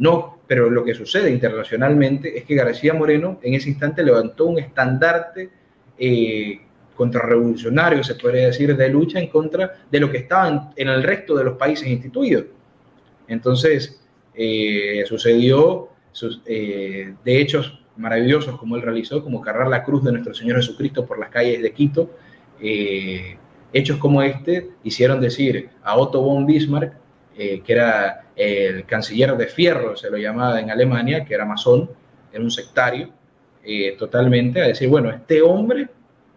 [0.00, 4.58] No pero lo que sucede internacionalmente es que García Moreno en ese instante levantó un
[4.58, 5.48] estandarte
[5.96, 6.60] eh,
[6.96, 11.36] contrarrevolucionario, se podría decir, de lucha en contra de lo que estaban en el resto
[11.36, 12.46] de los países instituidos.
[13.28, 14.02] Entonces,
[14.34, 15.90] eh, sucedió
[16.46, 21.06] eh, de hechos maravillosos como él realizó, como cargar la cruz de nuestro Señor Jesucristo
[21.06, 22.10] por las calles de Quito.
[23.72, 26.92] hechos como este hicieron decir a Otto von Bismarck,
[27.40, 31.88] que era el canciller de fierro, se lo llamaba en Alemania, que era masón,
[32.30, 33.08] era un sectario,
[33.64, 35.88] eh, totalmente, a decir, bueno, este hombre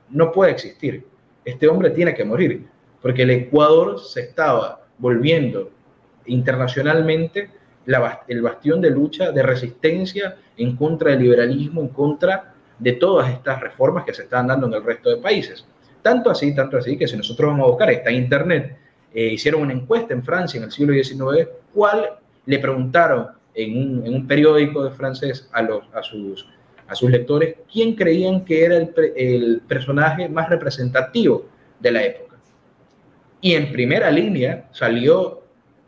[0.10, 1.06] no puede existir,
[1.44, 2.66] este hombre tiene que morir,
[3.02, 5.72] porque el Ecuador se estaba volviendo
[6.26, 7.50] internacionalmente
[8.28, 13.60] el bastión de lucha, de resistencia en contra del liberalismo, en contra de todas estas
[13.60, 15.66] reformas que se están dando en el resto de países.
[16.02, 18.78] Tanto así, tanto así, que si nosotros vamos a buscar, está en Internet,
[19.14, 24.28] eh, hicieron una encuesta en Francia en el siglo XIX, cuál le preguntaron en un,
[24.28, 26.46] periódico de francés a, sus,
[27.10, 31.46] lectores quién creían que era el, el personaje más representativo
[31.80, 32.38] de la época.
[33.42, 35.44] Y en primera línea salió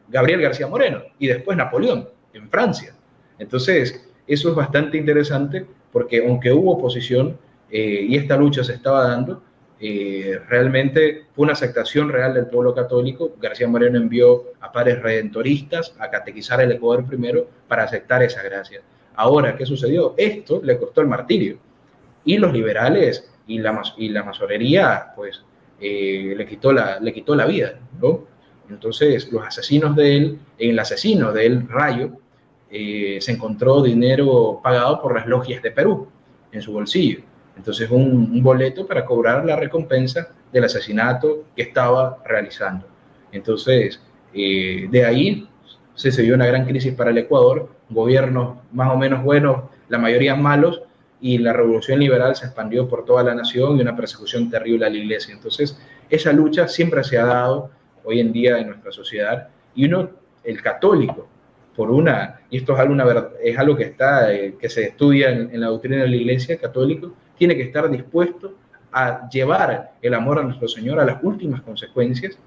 [0.08, 2.94] Gabriel García Moreno y después Napoleón en Francia.
[3.40, 7.38] Entonces, eso es bastante interesante porque aunque hubo oposición
[7.72, 9.42] eh, y esta lucha se estaba dando,
[9.80, 13.36] eh, realmente fue una aceptación real del pueblo católico.
[13.42, 18.82] García Moreno envió a pares redentoristas a catequizar el Ecuador primero para aceptar esa gracia.
[19.16, 20.14] Ahora, ¿qué sucedió?
[20.18, 21.58] Esto le costó el martirio.
[22.24, 25.44] Y los liberales y la, y masonería, pues,
[25.80, 27.00] eh, le, quitó la,
[27.46, 27.80] vida.
[28.70, 32.18] Entonces, los asesinos de él, el asesino de él, Rayo,
[32.72, 36.08] eh, se encontró dinero pagado por las logias de Perú
[36.52, 37.20] en su bolsillo.
[37.58, 42.88] Entonces, un, un boleto para cobrar la recompensa del asesinato que estaba realizando.
[43.32, 44.02] Entonces,
[44.34, 45.48] eh, de ahí
[45.94, 49.98] se, se dio una gran crisis para el Ecuador, gobiernos más o menos buenos, la
[49.98, 50.82] mayoría malos,
[51.22, 54.90] y la revolución liberal se expandió por toda la nación y una persecución terrible a
[54.90, 55.34] la iglesia.
[55.34, 57.72] Entonces, esa lucha siempre se ha dado
[58.04, 60.10] hoy en día en nuestra sociedad y uno,
[60.44, 61.28] el católico,
[61.76, 63.06] por una, y esto es algo, una,
[63.44, 66.58] es algo que, está, eh, que se estudia en, en, la doctrina de la iglesia
[66.58, 68.54] católica, tiene que estar dispuesto
[68.92, 72.38] a llevar el amor a nuestro Señor a las últimas consecuencias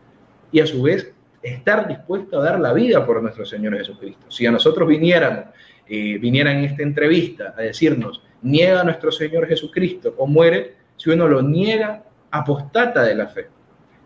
[0.51, 4.31] y a su vez estar dispuesto a dar la vida por nuestro Señor Jesucristo.
[4.31, 5.47] Si a nosotros viniéramos,
[5.87, 11.11] eh, vinieran en esta entrevista a decirnos, niega a nuestro Señor Jesucristo o muere, si
[11.11, 13.49] uno lo niega, apostata de la fe.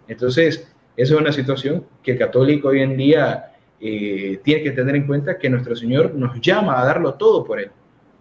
[0.09, 4.95] Entonces, esa es una situación que el católico hoy en día eh, tiene que tener
[4.95, 7.71] en cuenta que nuestro Señor nos llama a darlo todo por Él,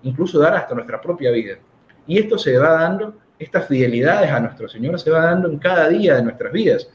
[0.04, 1.58] incluso dar hasta nuestra propia vida.
[2.08, 5.88] Y esto se va dando, estas fidelidades a nuestro Señor se va dando en cada
[5.90, 6.90] día de nuestras vidas.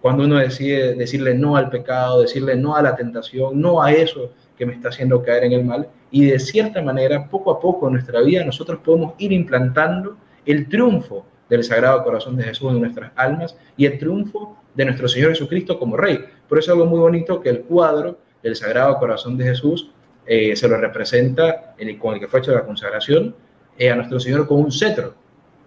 [0.00, 4.32] Cuando uno decide decirle no al pecado, decirle no a la tentación, no a eso
[4.56, 7.86] que me está haciendo caer en el mal, y de cierta manera, poco a poco
[7.86, 12.80] en nuestra vida, nosotros podemos ir implantando el triunfo del Sagrado Corazón de Jesús en
[12.80, 16.18] nuestras almas y el triunfo de nuestro Señor Jesucristo como Rey.
[16.48, 19.90] Por eso es algo muy bonito que el cuadro del Sagrado Corazón de Jesús
[20.26, 23.34] eh, se lo representa en el, con el que fue hecho la consagración
[23.78, 25.14] eh, a nuestro Señor con un cetro,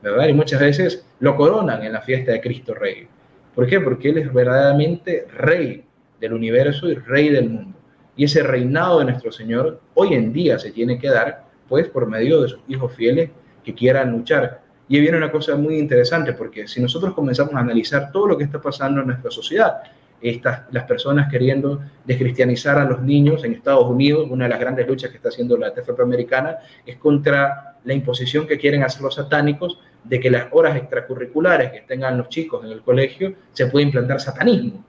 [0.02, 0.28] ¿verdad?
[0.28, 3.08] Y muchas veces lo coronan en la fiesta de Cristo Rey.
[3.54, 3.80] ¿Por qué?
[3.82, 5.84] Porque Él es verdaderamente Rey
[6.20, 7.78] del universo y Rey del mundo.
[8.16, 12.08] Y ese reinado de nuestro Señor hoy en día se tiene que dar, pues, por
[12.08, 13.30] medio de sus hijos fieles
[13.64, 14.62] que quieran luchar.
[14.88, 18.46] Y viene una cosa muy interesante, porque si nosotros comenzamos a analizar todo lo que
[18.46, 19.82] está pasando en nuestra sociedad,
[20.22, 24.88] estas, las personas queriendo descristianizar a los niños en Estados Unidos, una de las grandes
[24.88, 29.16] luchas que está haciendo la TFP americana es contra la imposición que quieren hacer los
[29.16, 33.86] satánicos de que las horas extracurriculares que tengan los chicos en el colegio se puede
[33.86, 34.84] implantar satanismo.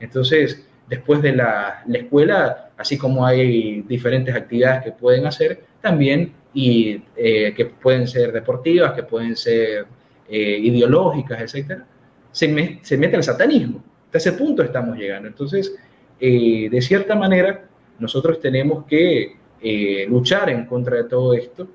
[0.00, 6.32] Entonces, después de la, la, escuela, así como hay diferentes actividades que pueden hacer, también
[6.52, 9.86] y eh, que pueden ser deportivas, que pueden ser
[10.28, 11.86] eh, ideológicas, etcétera,
[12.34, 13.82] se, mete el satanismo.
[14.06, 15.28] Hasta ese punto estamos llegando.
[15.28, 15.74] Entonces,
[16.18, 21.68] eh, de cierta manera, nosotros tenemos que eh, luchar en contra de todo esto,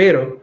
[0.00, 0.40] pero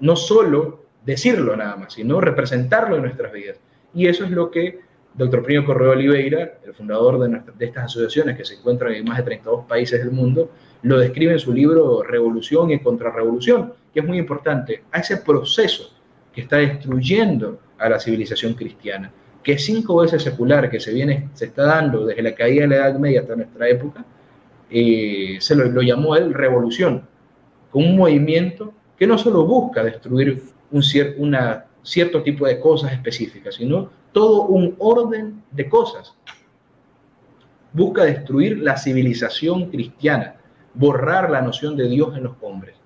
[0.00, 3.58] no solo decirlo nada más, sino representarlo en nuestras vidas.
[3.92, 4.80] Y eso es lo que
[5.12, 9.24] Doctor Primo Correo Oliveira, el fundador de, estas asociaciones que se encuentran en más de
[9.24, 10.50] 32 países del mundo,
[10.80, 15.92] lo describe en su libro Revolución y Contrarrevolución, que es muy importante, a ese proceso
[16.32, 21.44] que está destruyendo a la civilización cristiana, que cinco veces secular, que se, viene, se
[21.44, 24.06] está dando desde la caída de la Edad Media hasta nuestra época,
[24.70, 27.12] eh, se lo, lo llamó él revolución,
[27.74, 30.80] con un movimiento que no solo busca destruir un
[31.82, 36.14] cierto tipo de cosas específicas, sino todo un orden de cosas.
[37.72, 40.36] Busca destruir la civilización cristiana,
[40.72, 42.76] borrar la noción de Dios en los hombres.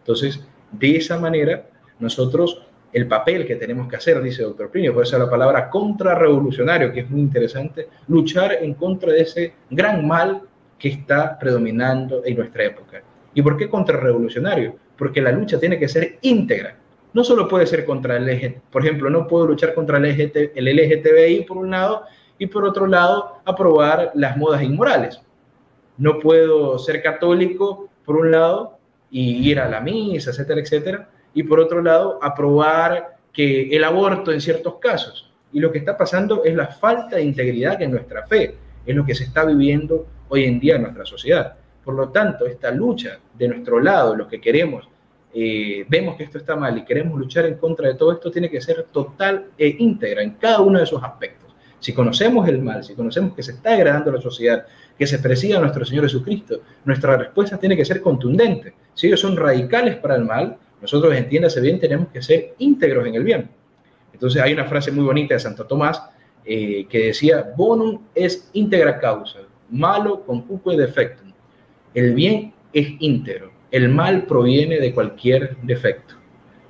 [0.00, 1.66] Entonces, de esa manera,
[1.98, 2.60] nosotros,
[2.92, 7.00] el papel que tenemos que hacer, dice doctor Plinio, puede ser la palabra contrarrevolucionario, que
[7.00, 10.42] es muy interesante, luchar en contra de ese gran mal
[10.78, 13.02] que está predominando en nuestra época.
[13.34, 14.76] ¿Y por qué contrarrevolucionario?
[14.96, 16.76] Porque la lucha tiene que ser íntegra
[17.14, 20.36] no solo puede ser contra el LGTBI, por ejemplo, no puedo luchar contra el, LGT,
[20.56, 22.02] el LGTBI por un lado
[22.38, 25.20] y por otro lado aprobar las modas inmorales.
[25.96, 28.78] No puedo ser católico por un lado
[29.12, 34.32] y ir a la misa, etcétera, etcétera, y por otro lado aprobar que el aborto
[34.32, 35.30] en ciertos casos.
[35.52, 39.06] Y lo que está pasando es la falta de integridad en nuestra fe, es lo
[39.06, 41.54] que se está viviendo hoy en día en nuestra sociedad.
[41.84, 44.88] Por lo tanto, esta lucha de nuestro lado, los que queremos
[45.36, 48.48] eh, vemos que esto está mal y queremos luchar en contra de todo esto, tiene
[48.48, 51.52] que ser total e íntegra en cada uno de esos aspectos.
[51.80, 54.64] Si conocemos el mal, si conocemos que se está degradando la sociedad,
[54.96, 58.74] que se persigue a nuestro Señor Jesucristo, nuestra respuesta tiene que ser contundente.
[58.94, 63.16] Si ellos son radicales para el mal, nosotros, entiéndase bien, tenemos que ser íntegros en
[63.16, 63.50] el bien.
[64.12, 66.00] Entonces hay una frase muy bonita de Santo Tomás
[66.44, 71.24] eh, que decía, bonum es íntegra causa, malo con cuco de defecto.
[71.94, 76.14] El bien es íntegro, el mal proviene de cualquier defecto.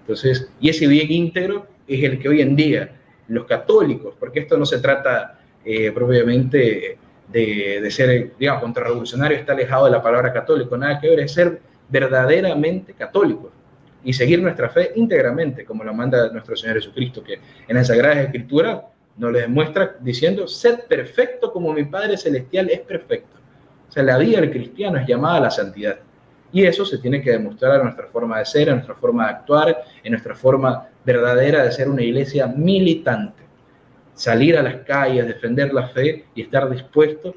[0.00, 2.92] Entonces, y ese bien íntegro es el que hoy en día
[3.28, 6.98] los católicos, porque esto no se trata eh, propiamente
[7.28, 11.60] de, ser, digamos, contrarrevolucionario, está alejado de la palabra católico, nada que ver, es ser
[11.88, 13.50] verdaderamente católicos
[14.04, 18.22] y seguir nuestra fe íntegramente, como la manda nuestro Señor Jesucristo, que en la Sagrada
[18.22, 18.84] Escritura
[19.16, 23.38] nos le demuestra diciendo, sed perfecto como mi Padre Celestial es perfecto.
[23.94, 26.00] Sea, la vida del cristiano es llamada a la santidad.
[26.52, 29.30] Y eso se tiene que demostrar en nuestra forma de ser, en nuestra forma de
[29.30, 33.44] actuar, en nuestra forma verdadera de ser una iglesia militante.
[34.12, 37.36] Salir a las calles, defender la fe y estar dispuesto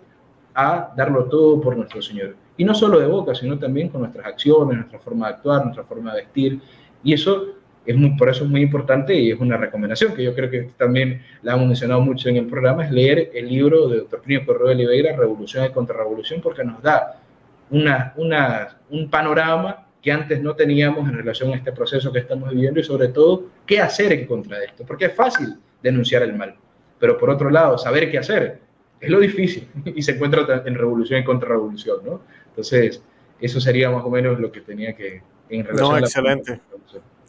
[0.56, 2.36] a darlo todo por nuestro Señor.
[2.58, 5.84] Y no solo de boca, sino también con nuestras acciones, nuestra forma de actuar, nuestra
[5.84, 6.60] forma de vestir.
[7.04, 7.50] Y eso
[7.88, 10.70] es muy, por eso es muy importante y es una recomendación que yo creo que
[10.78, 14.22] también la hemos mencionado mucho en el programa, es leer el libro de Dr.
[14.22, 17.22] Plinio Correo de Oliveira, Revolución y Contrarrevolución, porque nos da
[17.70, 22.50] una, una, un panorama que antes no teníamos en relación a este proceso que estamos
[22.50, 26.34] viviendo y sobre todo qué hacer en contra de esto, porque es fácil denunciar el
[26.34, 26.56] mal,
[27.00, 28.60] pero por otro lado, saber qué hacer
[29.00, 32.22] es lo difícil y se encuentra en revolución y contrarrevolución, ¿no?
[32.50, 33.02] Entonces,
[33.40, 36.60] eso sería más o menos lo que tenía que en relación no, excelente.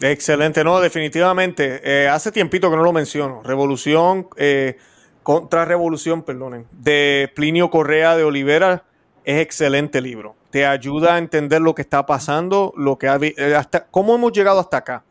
[0.00, 1.80] Excelente, no, definitivamente.
[1.82, 3.42] Eh, hace tiempito que no lo menciono.
[3.42, 4.76] Revolución, eh,
[5.22, 8.84] contra revolución, perdonen, de Plinio Correa de Olivera
[9.24, 10.36] es excelente libro.
[10.50, 14.60] Te ayuda a entender lo que está pasando, lo que eh, hasta cómo hemos llegado
[14.60, 15.04] hasta acá.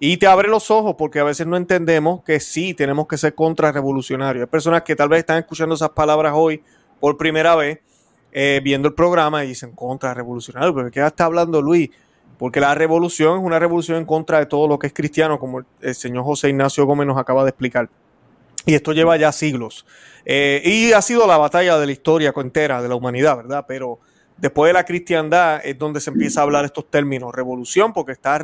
[0.00, 3.34] Y te abre los ojos porque a veces no entendemos que sí tenemos que ser
[3.34, 4.42] contrarrevolucionarios.
[4.42, 6.62] Hay personas que tal vez están escuchando esas palabras hoy
[6.98, 7.80] por primera vez
[8.32, 11.90] eh, viendo el programa y dicen contra revolucionario, pero ¿qué está hablando Luis?
[12.40, 15.62] Porque la revolución es una revolución en contra de todo lo que es cristiano, como
[15.82, 17.90] el, señor José Ignacio Gómez nos acaba de explicar.
[18.64, 19.84] Y esto lleva ya siglos.
[20.24, 23.66] Eh, y ha sido la batalla de la historia entera de la humanidad, ¿verdad?
[23.68, 23.98] Pero
[24.38, 27.34] después de la cristiandad es donde se empieza a hablar estos términos.
[27.34, 28.40] Revolución, porque está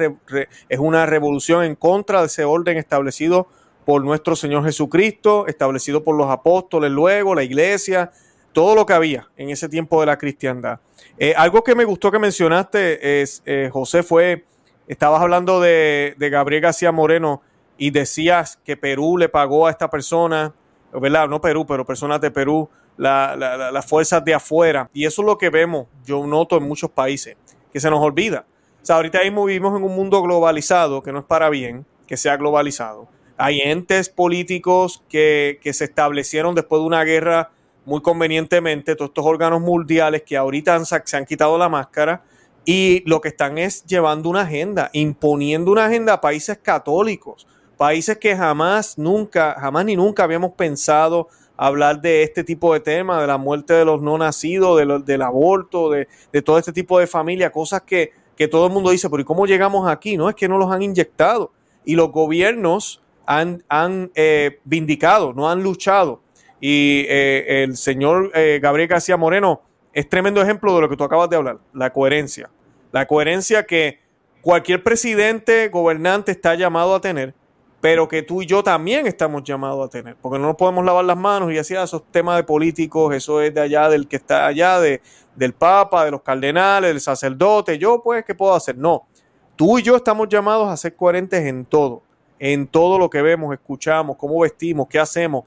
[0.68, 3.48] es una revolución en contra de ese orden establecido
[3.86, 8.12] por nuestro Señor Jesucristo, establecido por los apóstoles luego, la iglesia,
[8.56, 10.80] todo lo que había en ese tiempo de la cristiandad.
[11.18, 14.46] Eh, algo que me gustó que mencionaste, es, eh, José, fue,
[14.88, 17.42] estabas hablando de, Gabriel García Moreno
[17.76, 20.54] y decías que Perú le pagó a esta persona,
[20.90, 21.28] ¿verdad?
[21.28, 24.88] No Perú, pero personas de Perú, las fuerzas de afuera.
[24.94, 27.36] Y eso es lo que vemos, yo noto en muchos países,
[27.70, 28.46] que se nos olvida.
[28.82, 32.16] O sea, ahorita mismo vivimos en un mundo globalizado, que no es para bien que
[32.16, 33.06] sea globalizado.
[33.36, 37.50] Hay entes políticos que, que se establecieron después de una guerra
[37.86, 42.22] muy convenientemente todos estos órganos mundiales que ahorita se han quitado la máscara
[42.64, 48.18] y lo que están es llevando una agenda, imponiendo una agenda a países católicos, países
[48.18, 53.28] que jamás, nunca, jamás ni nunca habíamos pensado hablar de este tipo de temas, de
[53.28, 56.08] la muerte de los no nacidos, del aborto, de,
[56.42, 58.10] todo este tipo de familia, cosas que,
[58.50, 60.16] todo el mundo dice, pero ¿y cómo llegamos aquí?
[60.16, 61.52] No es que no los han inyectado
[61.84, 66.20] y los gobiernos han, han eh, vindicado, no han luchado
[66.68, 69.62] y eh, el señor eh, Gabriel García Moreno
[69.92, 72.50] es tremendo ejemplo de lo que tú acabas de hablar, la coherencia.
[72.90, 74.00] La coherencia que
[74.40, 77.34] cualquier presidente, gobernante está llamado a tener,
[77.80, 81.04] pero que tú y yo también estamos llamados a tener, porque no nos podemos lavar
[81.04, 84.16] las manos y decir, ah, esos temas de políticos, eso es de allá, del que
[84.16, 85.00] está allá, de,
[85.36, 88.76] del Papa, de los cardenales, del sacerdote, yo pues, ¿qué puedo hacer?
[88.76, 89.06] No,
[89.54, 92.02] tú y yo estamos llamados a ser coherentes en todo,
[92.40, 95.44] en todo lo que vemos, escuchamos, cómo vestimos, qué hacemos,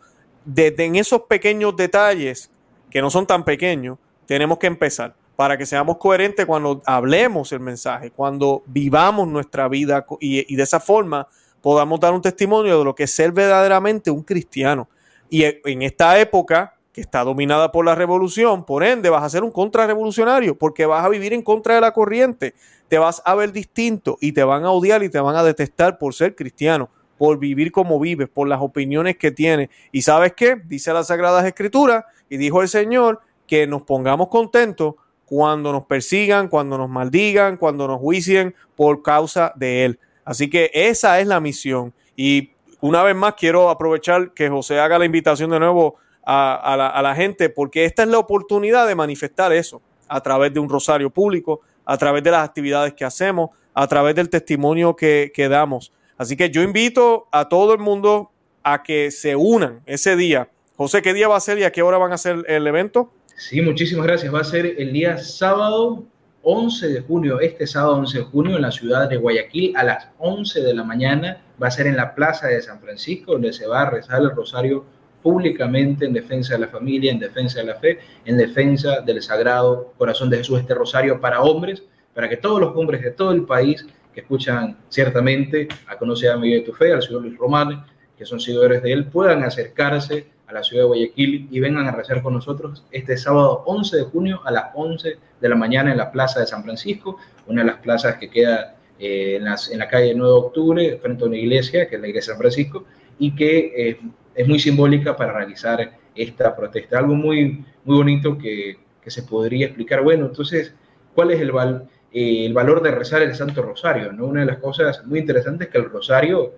[0.54, 2.50] desde en esos pequeños detalles,
[2.90, 7.60] que no son tan pequeños, tenemos que empezar para que seamos coherentes cuando hablemos el
[7.60, 11.28] mensaje, cuando vivamos nuestra vida y, de esa forma
[11.62, 14.90] podamos dar un testimonio de lo que es ser verdaderamente un cristiano.
[15.30, 19.44] Y en esta época que está dominada por la revolución, por ende vas a ser
[19.44, 22.56] un contrarrevolucionario porque vas a vivir en contra de la corriente,
[22.88, 26.00] te vas a ver distinto y te van a odiar y te van a detestar
[26.00, 26.90] por ser cristiano
[27.20, 29.70] por vivir como vives, por las opiniones que tienes.
[29.92, 30.56] ¿Y sabes qué?
[30.66, 34.96] Dice las Sagradas Escrituras y dijo el Señor que nos pongamos contentos
[35.26, 40.00] cuando nos persigan, cuando nos maldigan, cuando nos juicien por causa de Él.
[40.24, 41.94] Así que esa es la misión.
[42.16, 47.16] Y una vez más quiero aprovechar que José haga la invitación de nuevo a, la,
[47.16, 51.60] gente, porque esta es la oportunidad de manifestar eso a través de un rosario público,
[51.84, 55.92] a través de las actividades que hacemos, a través del testimonio que, que damos.
[56.20, 58.30] Así que yo invito a todo el mundo
[58.62, 60.50] a que se unan ese día.
[60.76, 63.14] José, ¿qué día va a ser y a qué hora van a hacer el evento?
[63.38, 64.34] Sí, muchísimas gracias.
[64.34, 66.04] Va a ser el día sábado
[66.44, 70.10] 11 de junio, este sábado 11 de junio en la ciudad de Guayaquil a las
[70.18, 71.42] 11 de la mañana.
[71.62, 74.32] Va a ser en la Plaza de San Francisco, donde se va a rezar el
[74.32, 74.84] rosario
[75.24, 79.94] públicamente en defensa de la familia, en defensa de la fe, en defensa del Sagrado
[79.98, 81.82] Corazón de Jesús, este rosario para hombres,
[82.14, 86.38] para que todos los hombres de todo el país que escuchan ciertamente a Conocer a
[86.38, 87.86] Miguel de tu Fe, al señor Luis Román,
[88.18, 91.92] que son seguidores de él, puedan acercarse a la ciudad de Guayaquil y vengan a
[91.92, 95.98] rezar con nosotros este sábado 11 de junio a las 11 de la mañana en
[95.98, 99.80] la Plaza de San Francisco, una de las plazas que queda eh, en, las, en,
[99.80, 102.42] la calle 9 de octubre, frente a una iglesia, que es la iglesia de San
[102.42, 102.86] Francisco,
[103.20, 104.00] y que eh,
[104.36, 106.98] es muy simbólica para realizar esta protesta.
[106.98, 110.02] Algo muy, muy bonito que, que se podría explicar.
[110.04, 110.74] Bueno, entonces,
[111.14, 114.12] ¿cuál es el, val, eh, el valor de rezar el Santo Rosario?
[114.12, 114.26] ¿no?
[114.26, 116.54] Una de las cosas muy interesantes es que el Rosario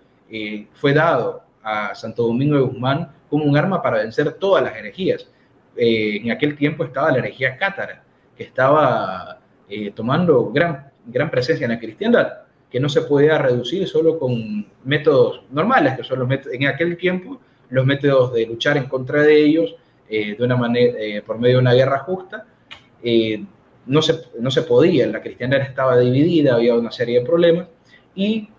[0.74, 5.28] fue dado a Santo Domingo de Guzmán como un arma para vencer todas las herejías.
[5.76, 8.04] Eh, en aquel tiempo estaba la herejía cátara,
[8.36, 9.40] que estaba
[9.70, 12.34] eh, tomando gran, gran presencia en la cristiandad,
[12.70, 16.98] que no se podía reducir solo con métodos normales, que son los métodos, en aquel
[16.98, 17.40] tiempo
[17.70, 19.76] los métodos de luchar en contra de ellos
[20.10, 22.46] eh, de una manera, por medio de una guerra justa,
[23.86, 27.68] no, se, no se podía, la cristiandad estaba dividida, había una serie de problemas,
[28.16, 28.50] y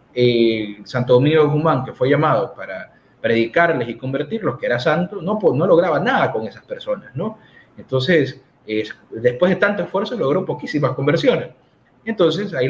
[0.85, 5.39] Santo Domingo de Guzmán, que fue llamado para predicarles y convertirlos, que era santo, no,
[5.41, 7.39] no lograba nada con esas personas, ¿no?
[7.79, 8.41] Entonces,
[9.11, 11.51] después de tanto esfuerzo, logró poquísimas conversiones.
[12.05, 12.69] Entonces, ahí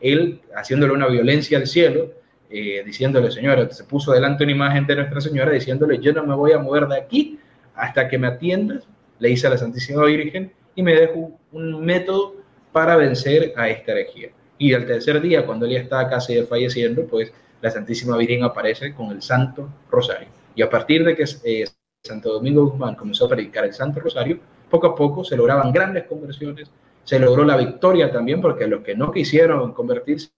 [0.00, 2.12] él, haciéndole una violencia al cielo,
[2.50, 6.34] eh, diciéndole, Señora, se puso delante una imagen de Nuestra Señora, diciéndole, yo no me
[6.34, 7.38] voy a mover de aquí
[7.74, 8.86] hasta que me atiendas,
[9.18, 12.34] le hice a la Santísima Virgen, y me dejo un método
[12.72, 14.30] para vencer a esta herejía.
[14.58, 18.94] Y al tercer día, cuando él ya estaba casi falleciendo, pues la Santísima Virgen aparece
[18.94, 20.28] con el Santo Rosario.
[20.54, 21.64] Y a partir de que eh,
[22.02, 26.04] Santo Domingo Guzmán comenzó a predicar el Santo Rosario, poco a poco se lograban grandes
[26.04, 26.70] conversiones,
[27.04, 30.30] se logró la victoria también, porque los que no quisieron convertirse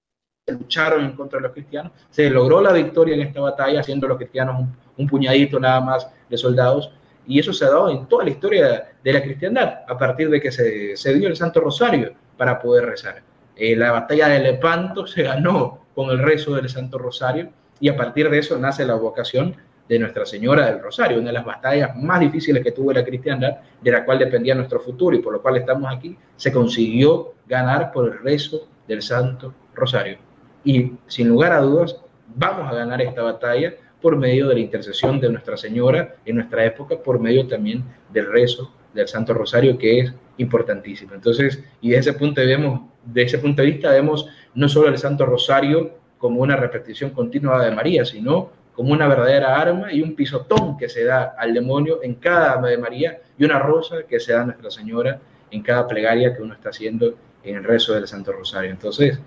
[0.53, 4.17] lucharon en contra de los cristianos, se logró la victoria en esta batalla, haciendo los
[4.17, 4.65] cristianos
[4.97, 6.93] un, puñadito nada más de soldados,
[7.27, 10.41] y eso se ha dado en toda la historia de la cristiandad, a partir de
[10.41, 13.23] que se, se dio el Santo Rosario para poder rezar.
[13.57, 17.51] Eh, la batalla de Lepanto se ganó con el rezo del Santo Rosario
[17.81, 19.57] y a partir de eso nace la vocación
[19.89, 23.59] de Nuestra Señora del Rosario, una de las batallas más difíciles que tuvo la cristiandad,
[23.81, 27.93] de la cual dependía nuestro futuro y por lo cual estamos aquí, se consiguió ganar
[27.93, 30.19] por el rezo del Santo Rosario.
[30.65, 31.97] Y sin lugar a dudas,
[32.35, 33.75] vamos a ganar esta batalla
[34.07, 38.31] por medio de la intercesión de Nuestra Señora en nuestra época, por medio también del
[38.31, 41.13] rezo del Santo Rosario, que es importantísimo.
[41.13, 44.97] Entonces, y desde ese punto vemos, de ese punto de vista vemos no solo el
[44.97, 50.15] Santo Rosario como una repetición continua de María, sino como una verdadera arma y un
[50.15, 54.21] pisotón que se da al demonio en cada Ave de María y una rosa que
[54.21, 55.19] se da a Nuestra Señora
[55.51, 58.71] en cada plegaria que uno está haciendo en el rezo del Santo Rosario.
[58.71, 59.19] Entonces,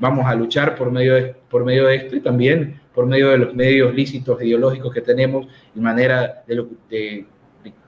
[0.00, 3.38] vamos a luchar por medio, de, por medio de esto y también por medio de
[3.38, 7.26] los medios lícitos ideológicos que tenemos y manera de, lo, de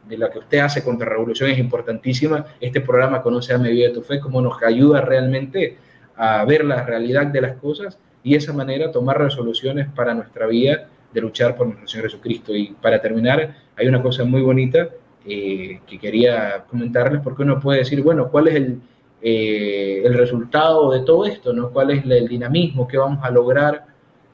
[0.09, 2.46] de la que usted hace contra revolución es importantísima.
[2.61, 5.78] Este programa Conoce a Medida de tu Fe, como nos ayuda realmente
[6.16, 10.46] a ver la realidad de las cosas y de esa manera tomar resoluciones para nuestra
[10.46, 12.54] vida de luchar por nuestro Señor Jesucristo.
[12.54, 14.88] Y para terminar, hay una cosa muy bonita
[15.24, 18.80] eh, que quería comentarles, porque uno puede decir, bueno, ¿cuál es el,
[19.22, 21.52] eh, el resultado de todo esto?
[21.52, 21.70] ¿no?
[21.70, 23.86] ¿Cuál es el dinamismo que vamos a lograr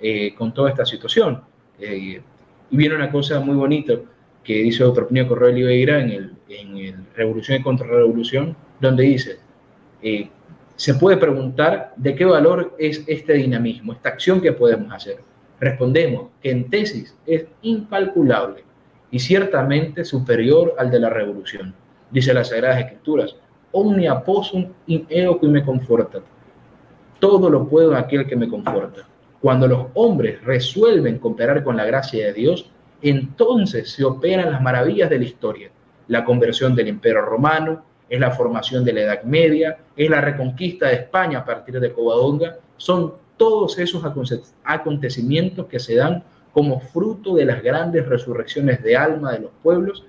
[0.03, 1.43] eh, con toda esta situación?
[1.79, 2.19] y
[2.71, 3.95] viene una cosa muy bonita
[4.45, 9.39] que dice otro Opinión Correo Oliveira en el, en el Revolución y Contrarrevolución, donde dice,
[10.03, 10.29] eh,
[10.75, 15.19] se puede preguntar de qué valor es este dinamismo, esta acción que podemos hacer.
[15.61, 18.65] Respondemos que en tesis es incalculable
[19.11, 21.75] y ciertamente superior al de la revolución.
[22.11, 23.37] Dice las Sagradas Escrituras,
[23.71, 26.21] omnia possum in eo que me conforta.
[27.21, 29.07] Todo lo puedo aquel que me conforta.
[29.43, 32.71] Cuando los hombres resuelven cooperar con la gracia de Dios,
[33.03, 35.71] entonces se operan las maravillas de la historia.
[36.07, 40.87] La conversión del Imperio Romano, es la formación de la Edad Media, es la reconquista
[40.87, 44.05] de España a partir de Covadonga, son todos esos
[44.63, 46.23] acontecimientos que se dan
[46.53, 50.05] como fruto de las grandes resurrecciones de alma de los pueblos,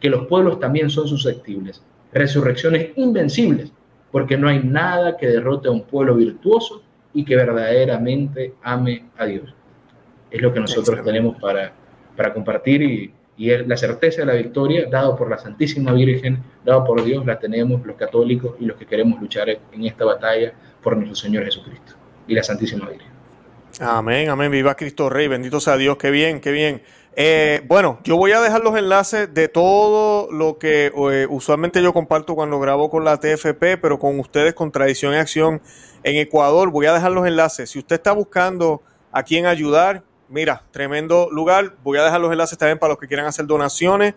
[0.00, 1.82] que los pueblos también son susceptibles.
[2.12, 3.72] Resurrecciones invencibles,
[4.12, 6.82] porque no hay nada que derrote a un pueblo virtuoso
[7.16, 9.54] y que verdaderamente ame a Dios.
[10.30, 11.72] Es lo que nosotros tenemos para,
[12.14, 16.84] para compartir y, y la certeza de la victoria, dado por la Santísima Virgen, dado
[16.84, 20.52] por Dios, la tenemos los católicos y los que queremos luchar en esta batalla
[20.82, 21.94] por nuestro Señor Jesucristo
[22.28, 23.08] y la Santísima Virgen.
[23.80, 26.82] Amén, amén, viva Cristo Rey, bendito sea Dios, qué bien, qué bien.
[27.18, 31.94] Eh, bueno, yo voy a dejar los enlaces de todo lo que eh, usualmente yo
[31.94, 35.62] comparto cuando grabo con la TFP, pero con ustedes con Tradición y Acción
[36.02, 36.70] en Ecuador.
[36.70, 37.70] Voy a dejar los enlaces.
[37.70, 41.76] Si usted está buscando a quién ayudar, mira, tremendo lugar.
[41.82, 44.12] Voy a dejar los enlaces también para los que quieran hacer donaciones.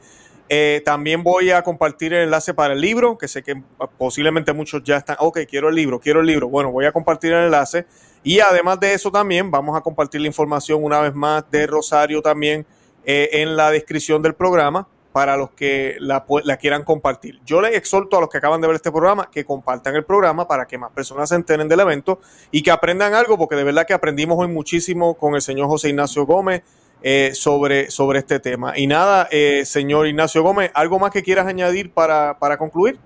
[0.50, 3.64] Eh, también voy a compartir el enlace para el libro, que sé que
[3.98, 6.50] posiblemente muchos ya están, ok, quiero el libro, quiero el libro.
[6.50, 7.86] Bueno, voy a compartir el enlace.
[8.24, 12.22] Y además de eso también vamos a compartir la información una vez más de Rosario
[12.22, 12.66] también
[13.12, 16.28] eh, en la descripción del programa para los que la,
[16.62, 17.40] quieran compartir.
[17.44, 20.48] Yo les exhorto a los que acaban de ver este programa que compartan el programa
[20.48, 22.20] para que más personas se enteren del evento
[22.52, 25.90] y que aprendan algo, porque de verdad que aprendimos hoy muchísimo con el señor José
[25.90, 26.62] Ignacio Gómez
[27.02, 28.78] eh, sobre, sobre este tema.
[28.78, 33.00] Y nada, eh, señor Ignacio Gómez, ¿algo más que quieras añadir para, para concluir?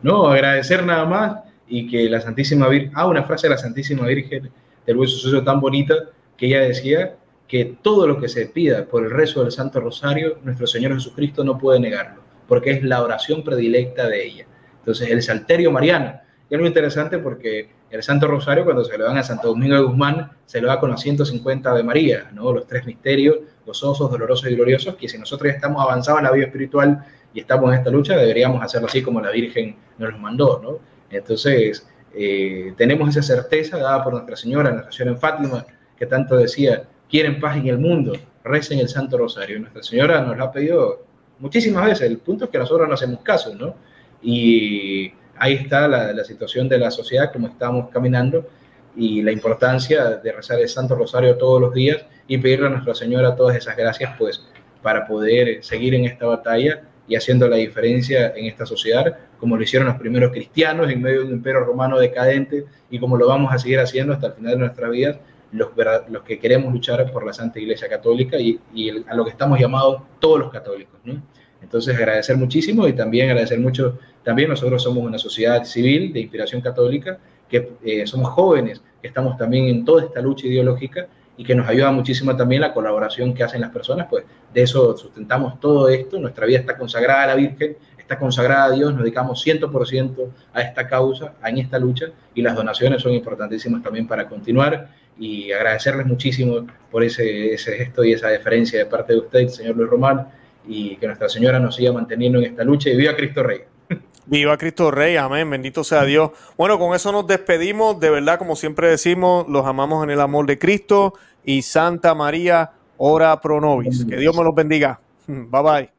[0.00, 4.06] No, agradecer nada más y que la Santísima Virgen, ah, una frase de la Santísima
[4.06, 4.48] Virgen
[4.86, 5.96] del Buen Suceso tan bonita
[6.36, 7.16] que ella decía
[7.46, 11.44] que todo lo que se pida por el rezo del Santo Rosario, nuestro Señor Jesucristo
[11.44, 14.46] no puede negarlo, porque es la oración predilecta de ella.
[14.78, 19.04] Entonces, el Salterio Mariano, y es muy interesante porque el Santo Rosario, cuando se lo
[19.04, 22.52] dan a Santo Domingo de Guzmán, se lo da con los 150 de María, ¿no?
[22.52, 26.32] los tres misterios, los osos, dolorosos y gloriosos, que si nosotros estamos avanzados en la
[26.32, 30.18] vida espiritual y estamos en esta lucha, deberíamos hacerlo así como la Virgen nos lo
[30.18, 30.60] mandó.
[30.62, 30.78] ¿no?
[31.08, 35.66] Entonces, eh, tenemos esa certeza dada por Nuestra Señora, Nuestra Señora en Fátima,
[35.96, 36.84] que tanto decía,
[37.14, 38.12] quieren paz en el mundo,
[38.42, 39.60] recen el Santo Rosario.
[39.60, 41.06] Nuestra Señora nos lo ha pedido
[41.38, 42.10] muchísimas veces.
[42.10, 43.76] El punto es que nosotros no hacemos caso, ¿no?
[44.20, 48.48] Y ahí está la, situación de la sociedad, como estamos caminando,
[48.96, 52.96] y la importancia de rezar el Santo Rosario todos los días y pedirle a Nuestra
[52.96, 54.44] Señora todas esas gracias, pues,
[54.82, 59.62] para poder seguir en esta batalla y haciendo la diferencia en esta sociedad, como lo
[59.62, 63.54] hicieron los primeros cristianos en medio de un imperio romano decadente y como lo vamos
[63.54, 65.20] a seguir haciendo hasta el final de nuestra vida
[65.54, 68.60] los, que queremos luchar por la Santa Iglesia Católica y,
[69.06, 70.98] a lo que estamos llamados todos los católicos.
[71.04, 71.22] ¿no?
[71.62, 76.60] Entonces agradecer muchísimo y también agradecer mucho, también nosotros somos una sociedad civil de inspiración
[76.60, 81.54] católica, que eh, somos jóvenes, que estamos también en toda esta lucha ideológica y que
[81.54, 85.88] nos ayuda muchísimo también la colaboración que hacen las personas, pues de eso sustentamos todo
[85.88, 90.28] esto, nuestra vida está consagrada a la Virgen, está consagrada a Dios, nos dedicamos 100%
[90.52, 95.52] a esta causa, a esta lucha, y las donaciones son importantísimas también para continuar y
[95.52, 99.88] agradecerles muchísimo por ese, ese gesto y esa deferencia de parte de usted, señor Luis
[99.88, 100.28] Román,
[100.66, 103.60] y que Nuestra Señora nos siga manteniendo en esta lucha y viva Cristo Rey.
[104.26, 106.30] Viva Cristo Rey, amén, bendito sea Dios.
[106.56, 110.46] Bueno, con eso nos despedimos, de verdad, como siempre decimos, los amamos en el amor
[110.46, 111.12] de Cristo
[111.44, 114.06] y Santa María, ora pro nobis.
[114.06, 114.98] Que Dios me los bendiga.
[115.26, 115.93] Bye bye.